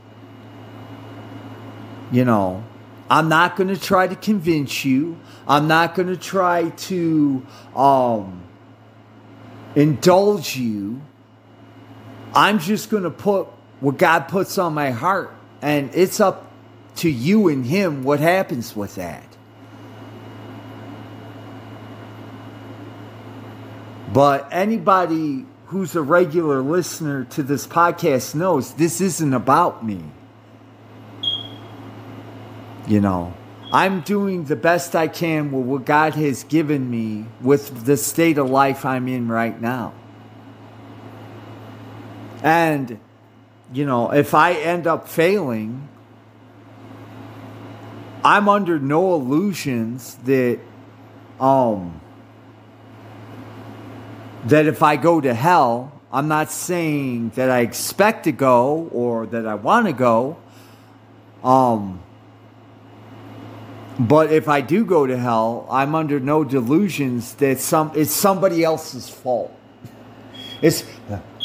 [2.11, 2.63] you know,
[3.09, 5.17] I'm not going to try to convince you.
[5.47, 7.45] I'm not going to try to
[7.75, 8.41] um,
[9.75, 11.01] indulge you.
[12.33, 13.47] I'm just going to put
[13.79, 15.33] what God puts on my heart,
[15.66, 16.51] and it's up
[16.95, 19.26] to you and Him what happens with that.
[24.13, 30.03] But anybody who's a regular listener to this podcast knows this isn't about me.
[32.88, 33.34] You know,
[33.74, 38.38] I'm doing the best I can with what God has given me with the state
[38.38, 39.95] of life I'm in right now.
[42.43, 42.99] And,
[43.74, 45.88] you know, if I end up failing,
[48.24, 50.59] I'm under no illusions that,
[51.39, 52.01] um,
[54.45, 59.26] that if I go to hell, I'm not saying that I expect to go or
[59.28, 60.38] that I want to go.
[61.43, 62.01] Um,
[63.99, 68.63] but if I do go to hell, I'm under no delusions that some it's somebody
[68.63, 69.53] else's fault.
[70.61, 70.84] It's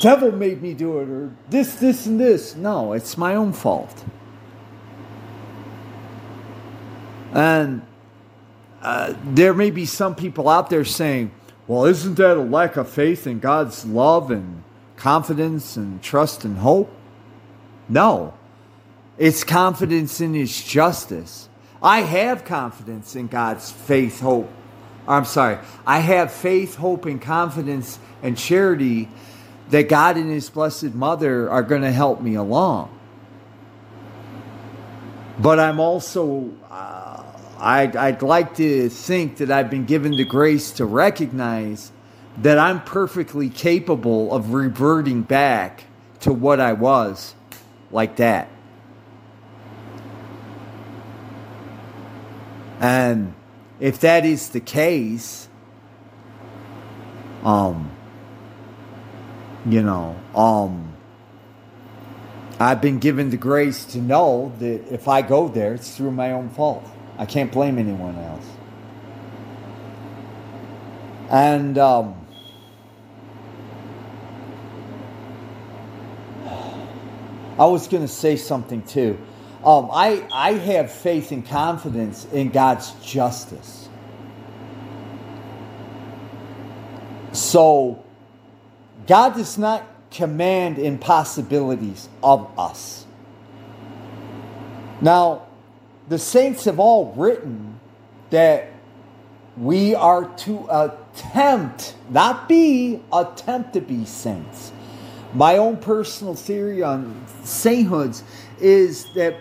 [0.00, 2.56] devil made me do it, or this, this, and this.
[2.56, 4.04] No, it's my own fault.
[7.32, 7.82] And
[8.82, 11.30] uh, there may be some people out there saying,
[11.68, 14.64] well, isn't that a lack of faith in God's love and
[14.96, 16.92] confidence and trust and hope?
[17.88, 18.34] No.
[19.18, 21.48] It's confidence in His justice.
[21.82, 24.50] I have confidence in God's faith, hope.
[25.06, 25.58] I'm sorry.
[25.86, 29.08] I have faith, hope, and confidence and charity
[29.70, 32.96] that God and His Blessed Mother are going to help me along.
[35.38, 36.50] But I'm also
[37.60, 41.92] I'd, I'd like to think that I've been given the grace to recognize
[42.38, 45.84] that I'm perfectly capable of reverting back
[46.20, 47.34] to what I was
[47.90, 48.48] like that.
[52.80, 53.34] And
[53.78, 55.48] if that is the case,
[57.44, 57.90] um,
[59.66, 60.94] you know, um,
[62.58, 66.32] I've been given the grace to know that if I go there, it's through my
[66.32, 66.86] own fault.
[67.18, 68.46] I can't blame anyone else.
[71.30, 72.26] And um,
[77.58, 79.18] I was going to say something too.
[79.64, 83.88] Um, I, I have faith and confidence in God's justice.
[87.32, 88.02] So,
[89.10, 93.04] God does not command impossibilities of us.
[95.00, 95.48] Now,
[96.08, 97.80] the saints have all written
[98.30, 98.68] that
[99.56, 104.70] we are to attempt, not be, attempt to be saints.
[105.34, 108.22] My own personal theory on sainthoods
[108.60, 109.34] is that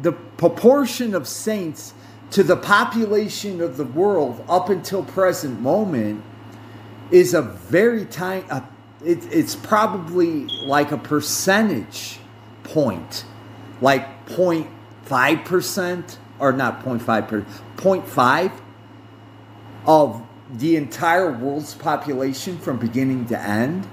[0.00, 1.92] the proportion of saints
[2.30, 6.24] to the population of the world up until present moment
[7.10, 8.62] is a very tiny uh,
[9.04, 12.18] it, it's probably like a percentage
[12.64, 13.24] point
[13.82, 14.68] like point
[15.06, 17.44] 5% or not 0.5%,
[17.76, 18.52] 0.5
[19.84, 23.86] of the entire world's population from beginning to end.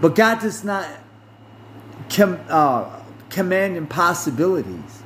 [0.00, 0.86] But god does not
[2.10, 3.00] com, uh,
[3.30, 5.02] command impossibilities.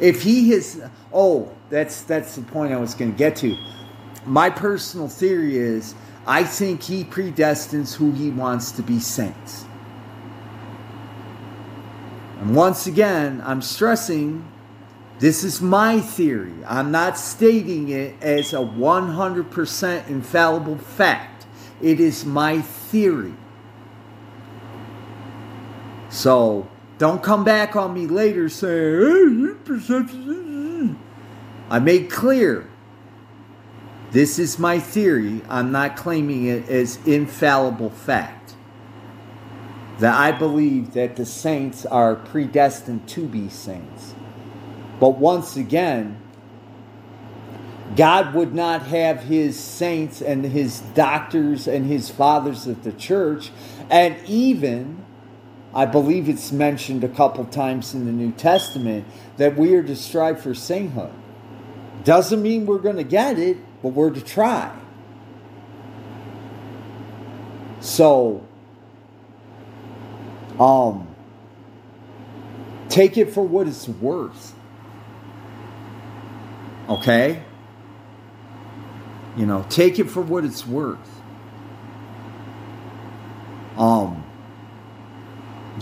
[0.00, 3.56] If he has oh that's that's the point i was going to get to.
[4.26, 5.94] My personal theory is
[6.26, 9.64] i think he predestines who he wants to be saints
[12.44, 14.46] and once again, I'm stressing
[15.18, 16.52] this is my theory.
[16.66, 21.46] I'm not stating it as a 100% infallible fact.
[21.80, 23.34] It is my theory.
[26.10, 26.68] So
[26.98, 30.94] don't come back on me later saying, hey,
[31.70, 32.68] I made clear
[34.14, 35.42] this is my theory.
[35.48, 38.54] I'm not claiming it as infallible fact.
[39.98, 44.14] That I believe that the saints are predestined to be saints.
[45.00, 46.22] But once again,
[47.96, 53.50] God would not have his saints and his doctors and his fathers of the church,
[53.90, 55.04] and even,
[55.74, 59.06] I believe it's mentioned a couple times in the New Testament,
[59.38, 61.12] that we are to strive for sainthood.
[62.04, 64.74] Doesn't mean we're going to get it, but we're to try.
[67.80, 68.42] So,
[70.58, 71.14] um,
[72.88, 74.54] take it for what it's worth.
[76.88, 77.42] Okay?
[79.36, 81.20] You know, take it for what it's worth.
[83.76, 84.24] Um,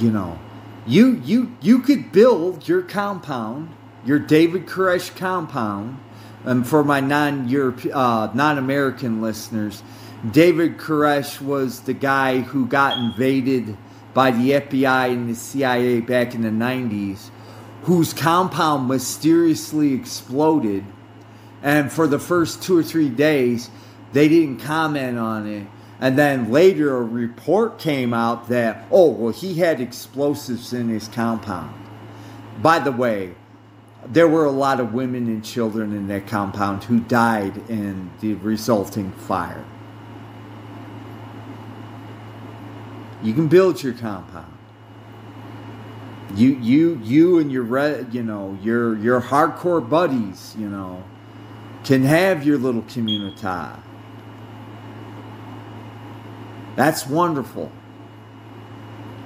[0.01, 0.41] you know,
[0.89, 3.73] you you you could build your compound,
[4.05, 6.01] your David Koresh compound
[6.45, 9.83] and for my non-Europe, uh, non-American listeners,
[10.29, 13.77] David Koresh was the guy who got invaded
[14.15, 17.31] by the FBI and the CIA back in the 90s,
[17.83, 20.85] whose compound mysteriously exploded.
[21.63, 23.71] And for the first two or three days,
[24.13, 25.67] they didn't comment on it.
[26.01, 31.07] And then later, a report came out that, oh, well, he had explosives in his
[31.09, 31.73] compound.
[32.61, 33.35] By the way,
[34.07, 38.35] there were a lot of women and children in that compound who died in the
[38.35, 39.65] resulting fire.
[43.23, 44.53] You can build your compound.
[46.35, 51.05] You you you and your re, you know your your hardcore buddies you know
[51.85, 53.47] can have your little community.
[56.75, 57.71] That's wonderful.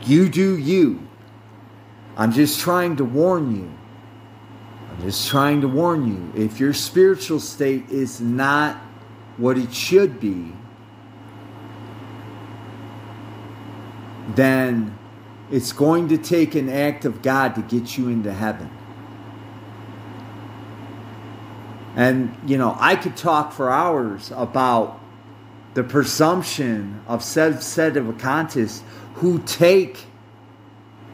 [0.02, 1.06] You do you.
[2.16, 3.72] I'm just trying to warn you
[5.02, 8.76] just trying to warn you if your spiritual state is not
[9.36, 10.52] what it should be,
[14.34, 14.96] then
[15.50, 18.70] it's going to take an act of God to get you into heaven.
[21.94, 25.00] And, you know, I could talk for hours about
[25.74, 28.82] the presumption of sedevacantists
[29.14, 30.04] who take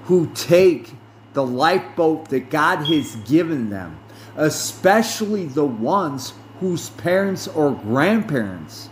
[0.05, 0.93] who take
[1.33, 3.99] the lifeboat that God has given them,
[4.37, 8.89] especially the ones whose parents or grandparents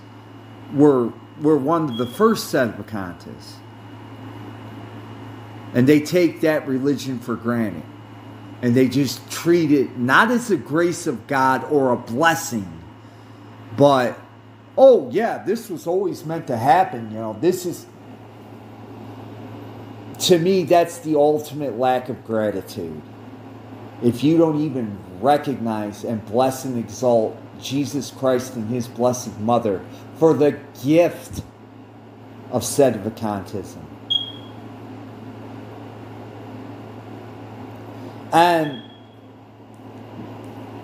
[0.74, 3.54] were, were one of the first set of sedevacantists.
[5.74, 7.84] And they take that religion for granted.
[8.62, 12.70] And they just treat it not as a grace of God or a blessing,
[13.76, 14.20] but,
[14.76, 17.10] oh, yeah, this was always meant to happen.
[17.10, 17.86] You know, this is
[20.20, 23.00] to me, that's the ultimate lack of gratitude.
[24.02, 29.84] If you don't even recognize and bless and exalt Jesus Christ and his blessed mother
[30.16, 31.42] for the gift
[32.50, 33.84] of sedevacantism.
[38.32, 38.82] And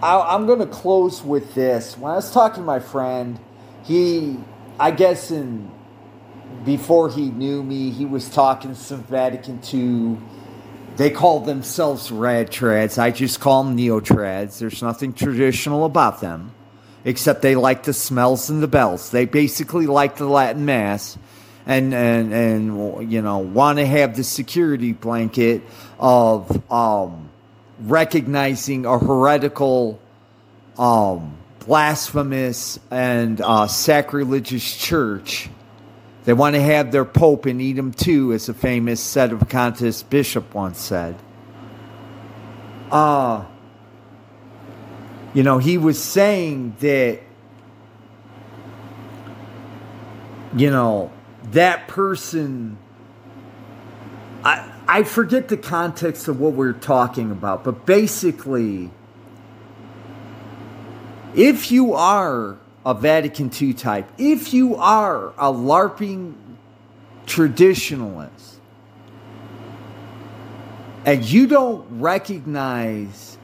[0.03, 1.97] I, am going to close with this.
[1.97, 3.39] When I was talking to my friend,
[3.85, 4.37] he,
[4.79, 5.71] I guess in
[6.67, 10.19] before he knew me, he was talking some Vatican II.
[10.97, 12.99] They call themselves rad trads.
[12.99, 14.59] I just call them neo trads.
[14.59, 16.53] There's nothing traditional about them,
[17.05, 19.13] except they like the smells and the bells.
[19.13, 21.17] They basically like the Latin Mass
[21.67, 25.63] and and and you know want to have the security blanket
[26.01, 27.31] of um,
[27.81, 30.01] recognizing a heretical,
[30.79, 35.49] um, blasphemous, and uh, sacrilegious church
[36.27, 40.53] they want to have their pope and eat him too, as a famous sedevacantist bishop
[40.55, 41.15] once said.
[42.91, 43.45] Uh,
[45.35, 47.21] you know, he was saying that,
[50.57, 51.13] you know,
[51.53, 52.77] that person.
[54.43, 58.91] I, I forget the context of what we're talking about, but basically,
[61.37, 66.35] if you are a Vatican II type, if you are a LARPing
[67.27, 68.59] traditionalist
[71.05, 73.39] and you don't recognize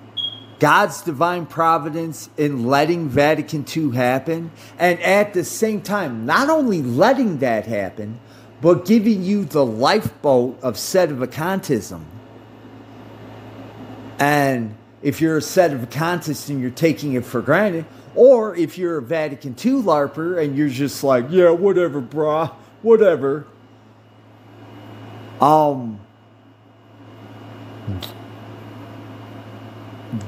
[0.61, 6.81] God's divine providence in letting Vatican II happen, and at the same time, not only
[6.81, 8.21] letting that happen,
[8.61, 12.05] but giving you the lifeboat of set of sedevacantism.
[14.21, 18.77] And if you're a set of sedevacantist and you're taking it for granted, Or if
[18.77, 22.53] you're a Vatican II LARPer and you're just like, yeah, whatever, brah,
[22.83, 23.47] whatever.
[25.41, 25.99] Um,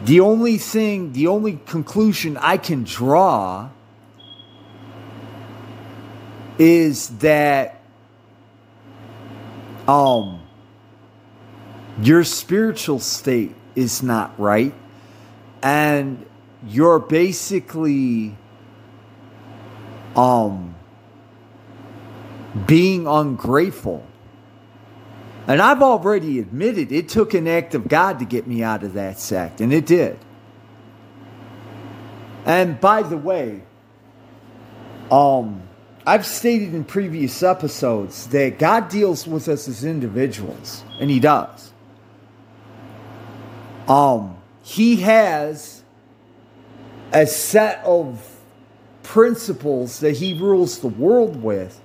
[0.04, 3.70] the only thing, the only conclusion I can draw
[6.58, 7.80] is that
[9.88, 10.40] um
[12.00, 14.72] your spiritual state is not right
[15.62, 16.24] and
[16.66, 18.36] you're basically
[20.16, 20.74] um
[22.66, 24.06] being ungrateful
[25.46, 28.94] and I've already admitted it took an act of God to get me out of
[28.94, 30.18] that sect, and it did.
[32.46, 33.62] And by the way,
[35.10, 35.62] um,
[36.06, 41.72] I've stated in previous episodes that God deals with us as individuals, and He does.
[43.86, 45.73] Um, He has
[47.14, 48.38] a set of
[49.02, 51.80] principles that He rules the world with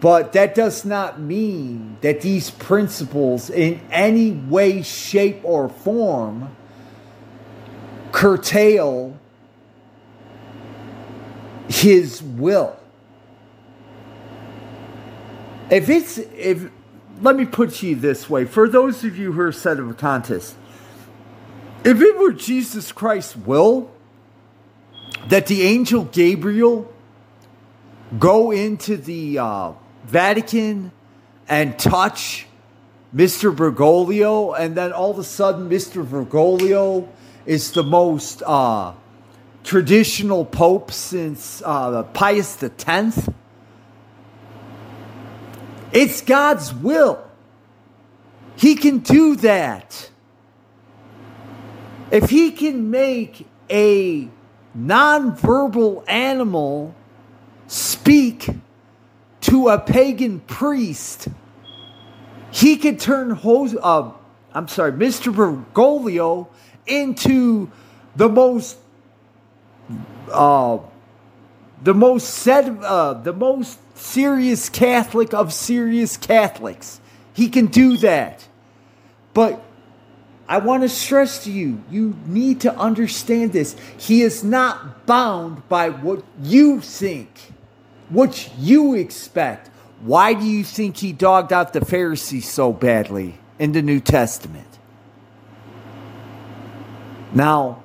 [0.00, 6.54] but that does not mean that these principles, in any way, shape, or form,
[8.12, 9.18] curtail
[11.68, 12.78] his will.
[15.70, 16.70] If it's, if,
[17.20, 20.54] let me put you this way for those of you who are sedevacantist,
[21.84, 23.90] if it were Jesus Christ's will
[25.28, 26.92] that the angel Gabriel
[28.18, 29.72] go into the uh,
[30.04, 30.92] Vatican
[31.48, 32.46] and touch
[33.14, 33.54] Mr.
[33.54, 36.04] Bergoglio, and then all of a sudden, Mr.
[36.04, 37.08] Bergoglio
[37.44, 38.92] is the most uh,
[39.64, 43.28] traditional pope since uh, Pius X.
[45.92, 47.24] It's God's will.
[48.56, 50.10] He can do that.
[52.10, 54.28] If he can make a
[54.76, 56.94] nonverbal animal
[57.66, 58.48] speak
[59.42, 61.28] to a pagan priest,
[62.50, 64.10] he could turn Hos- uh,
[64.54, 65.32] I'm sorry, Mr.
[65.32, 66.48] Bergoglio
[66.86, 67.70] into
[68.14, 68.78] the most
[70.30, 70.78] uh,
[71.82, 77.00] the most set, uh, the most serious Catholic of serious Catholics.
[77.34, 78.46] He can do that.
[79.34, 79.62] But
[80.48, 83.76] I want to stress to you, you need to understand this.
[83.98, 87.52] He is not bound by what you think
[88.08, 89.70] what you expect.
[90.00, 94.66] Why do you think he dogged out the Pharisees so badly in the New Testament?
[97.32, 97.82] Now,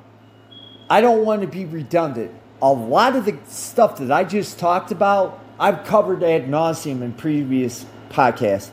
[0.89, 2.31] I don't want to be redundant.
[2.61, 7.13] A lot of the stuff that I just talked about, I've covered ad nauseum in
[7.13, 8.69] previous podcasts.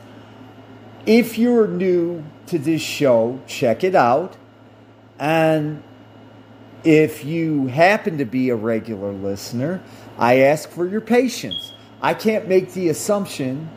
[1.05, 4.35] If you're new to this show, check it out.
[5.17, 5.83] And
[6.83, 9.81] if you happen to be a regular listener,
[10.17, 11.73] I ask for your patience.
[12.01, 13.69] I can't make the assumption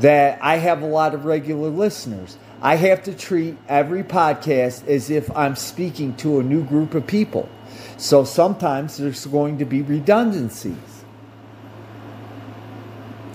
[0.00, 2.36] that I have a lot of regular listeners.
[2.60, 7.06] I have to treat every podcast as if I'm speaking to a new group of
[7.06, 7.48] people.
[7.96, 10.76] So sometimes there's going to be redundancies.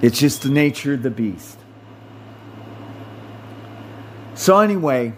[0.02, 1.58] It's just the nature of the beast.
[4.36, 5.14] So, anyway,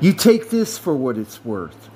[0.00, 1.90] you take this for what it's worth.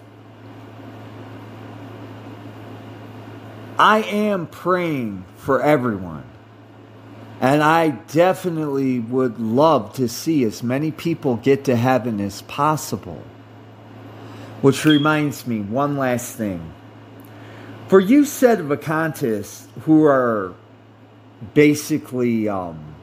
[3.79, 6.25] I am praying for everyone.
[7.41, 13.23] And I definitely would love to see as many people get to heaven as possible.
[14.61, 16.75] Which reminds me, one last thing.
[17.89, 20.55] For you sedevacantists who are
[21.55, 22.95] basically um,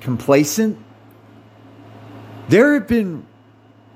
[0.00, 0.78] complacent,
[2.48, 3.26] there have been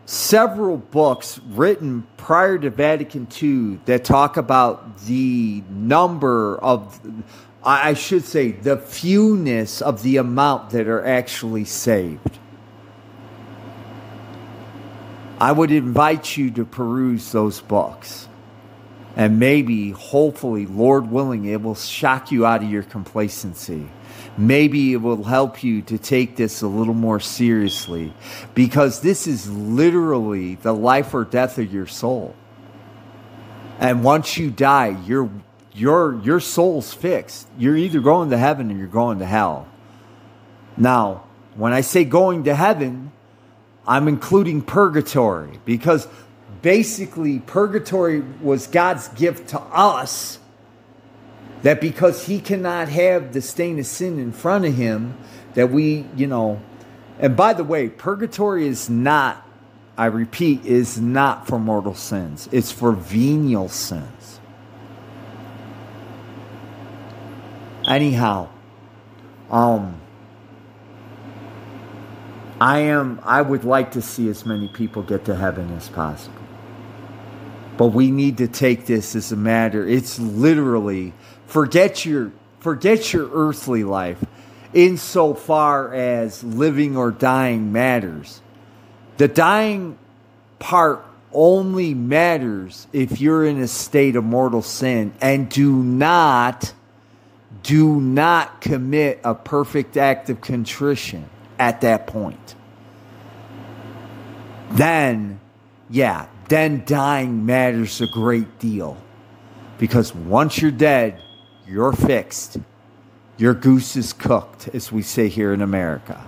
[0.07, 7.01] several books written prior to Vatican II that talk about the number of,
[7.63, 12.39] I should say, the fewness of the amount that are actually saved.
[15.41, 18.29] I would invite you to peruse those books.
[19.17, 23.89] And maybe, hopefully, Lord willing, it will shock you out of your complacency
[24.37, 28.13] maybe it will help you to take this a little more seriously
[28.55, 32.35] because this is literally the life or death of your soul.
[33.79, 35.31] And once you die, your
[35.73, 37.47] your your soul's fixed.
[37.59, 39.69] You're either going to heaven or you're going to hell.
[40.77, 41.25] Now,
[41.55, 43.13] when I say going to heaven,
[43.87, 46.09] I'm including purgatory because
[46.63, 50.39] basically purgatory was God's gift to us
[51.63, 55.17] that because he cannot have the stain of sin in front of him,
[55.55, 56.61] that we, you know,
[57.19, 59.47] and by the way, purgatory is not,
[59.97, 64.41] I repeat, is not for mortal sins, it's for venial sins.
[67.87, 68.49] Anyhow,
[69.51, 70.01] um,
[72.61, 76.37] I am, I would like to see as many people get to heaven as possible.
[77.77, 79.89] But we need to take this as a matter.
[79.89, 81.15] It's literally
[81.51, 84.25] forget your forget your earthly life
[84.73, 88.41] insofar as living or dying matters.
[89.17, 89.99] The dying
[90.59, 96.73] part only matters if you're in a state of mortal sin and do not
[97.63, 101.29] do not commit a perfect act of contrition
[101.59, 102.55] at that point.
[104.71, 105.41] Then,
[105.91, 108.97] yeah, then dying matters a great deal.
[109.79, 111.21] Because once you're dead,
[111.71, 112.59] you're fixed.
[113.39, 116.27] Your goose is cooked, as we say here in America.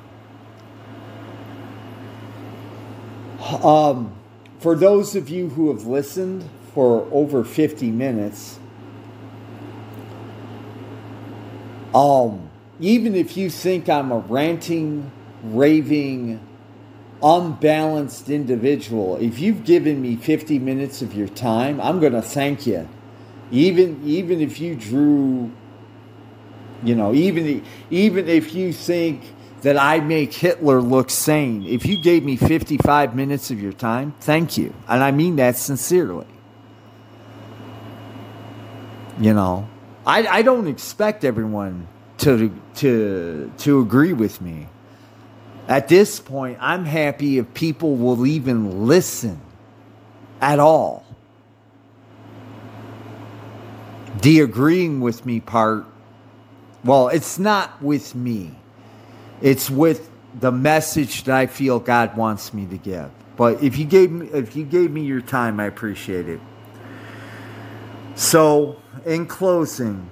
[3.62, 4.14] Um,
[4.60, 8.60] for those of you who have listened for over 50 minutes,
[11.92, 15.10] um, even if you think I'm a ranting,
[15.42, 16.40] raving,
[17.20, 22.64] unbalanced individual, if you've given me 50 minutes of your time, I'm going to thank
[22.64, 22.88] you.
[23.52, 25.52] Even even if you drew
[26.84, 29.22] you know, even even if you think
[29.62, 34.14] that I make Hitler look sane, if you gave me 55 minutes of your time,
[34.20, 34.74] thank you.
[34.88, 36.26] And I mean that sincerely.
[39.20, 39.68] You know,
[40.04, 41.86] I, I don't expect everyone
[42.18, 44.66] to to to agree with me.
[45.68, 49.40] At this point, I'm happy if people will even listen
[50.40, 51.01] at all.
[54.20, 55.86] The agreeing with me part
[56.84, 58.50] well, it's not with me.
[59.40, 60.10] It's with
[60.40, 63.10] the message that I feel God wants me to give.
[63.36, 66.40] But if you gave me if you gave me your time, I appreciate it.
[68.14, 70.08] So, in closing,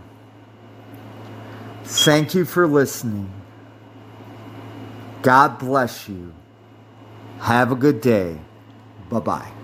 [1.85, 3.31] thank you for listening.
[5.23, 6.33] God bless you.
[7.41, 8.39] Have a good day.
[9.11, 9.60] Bye-bye.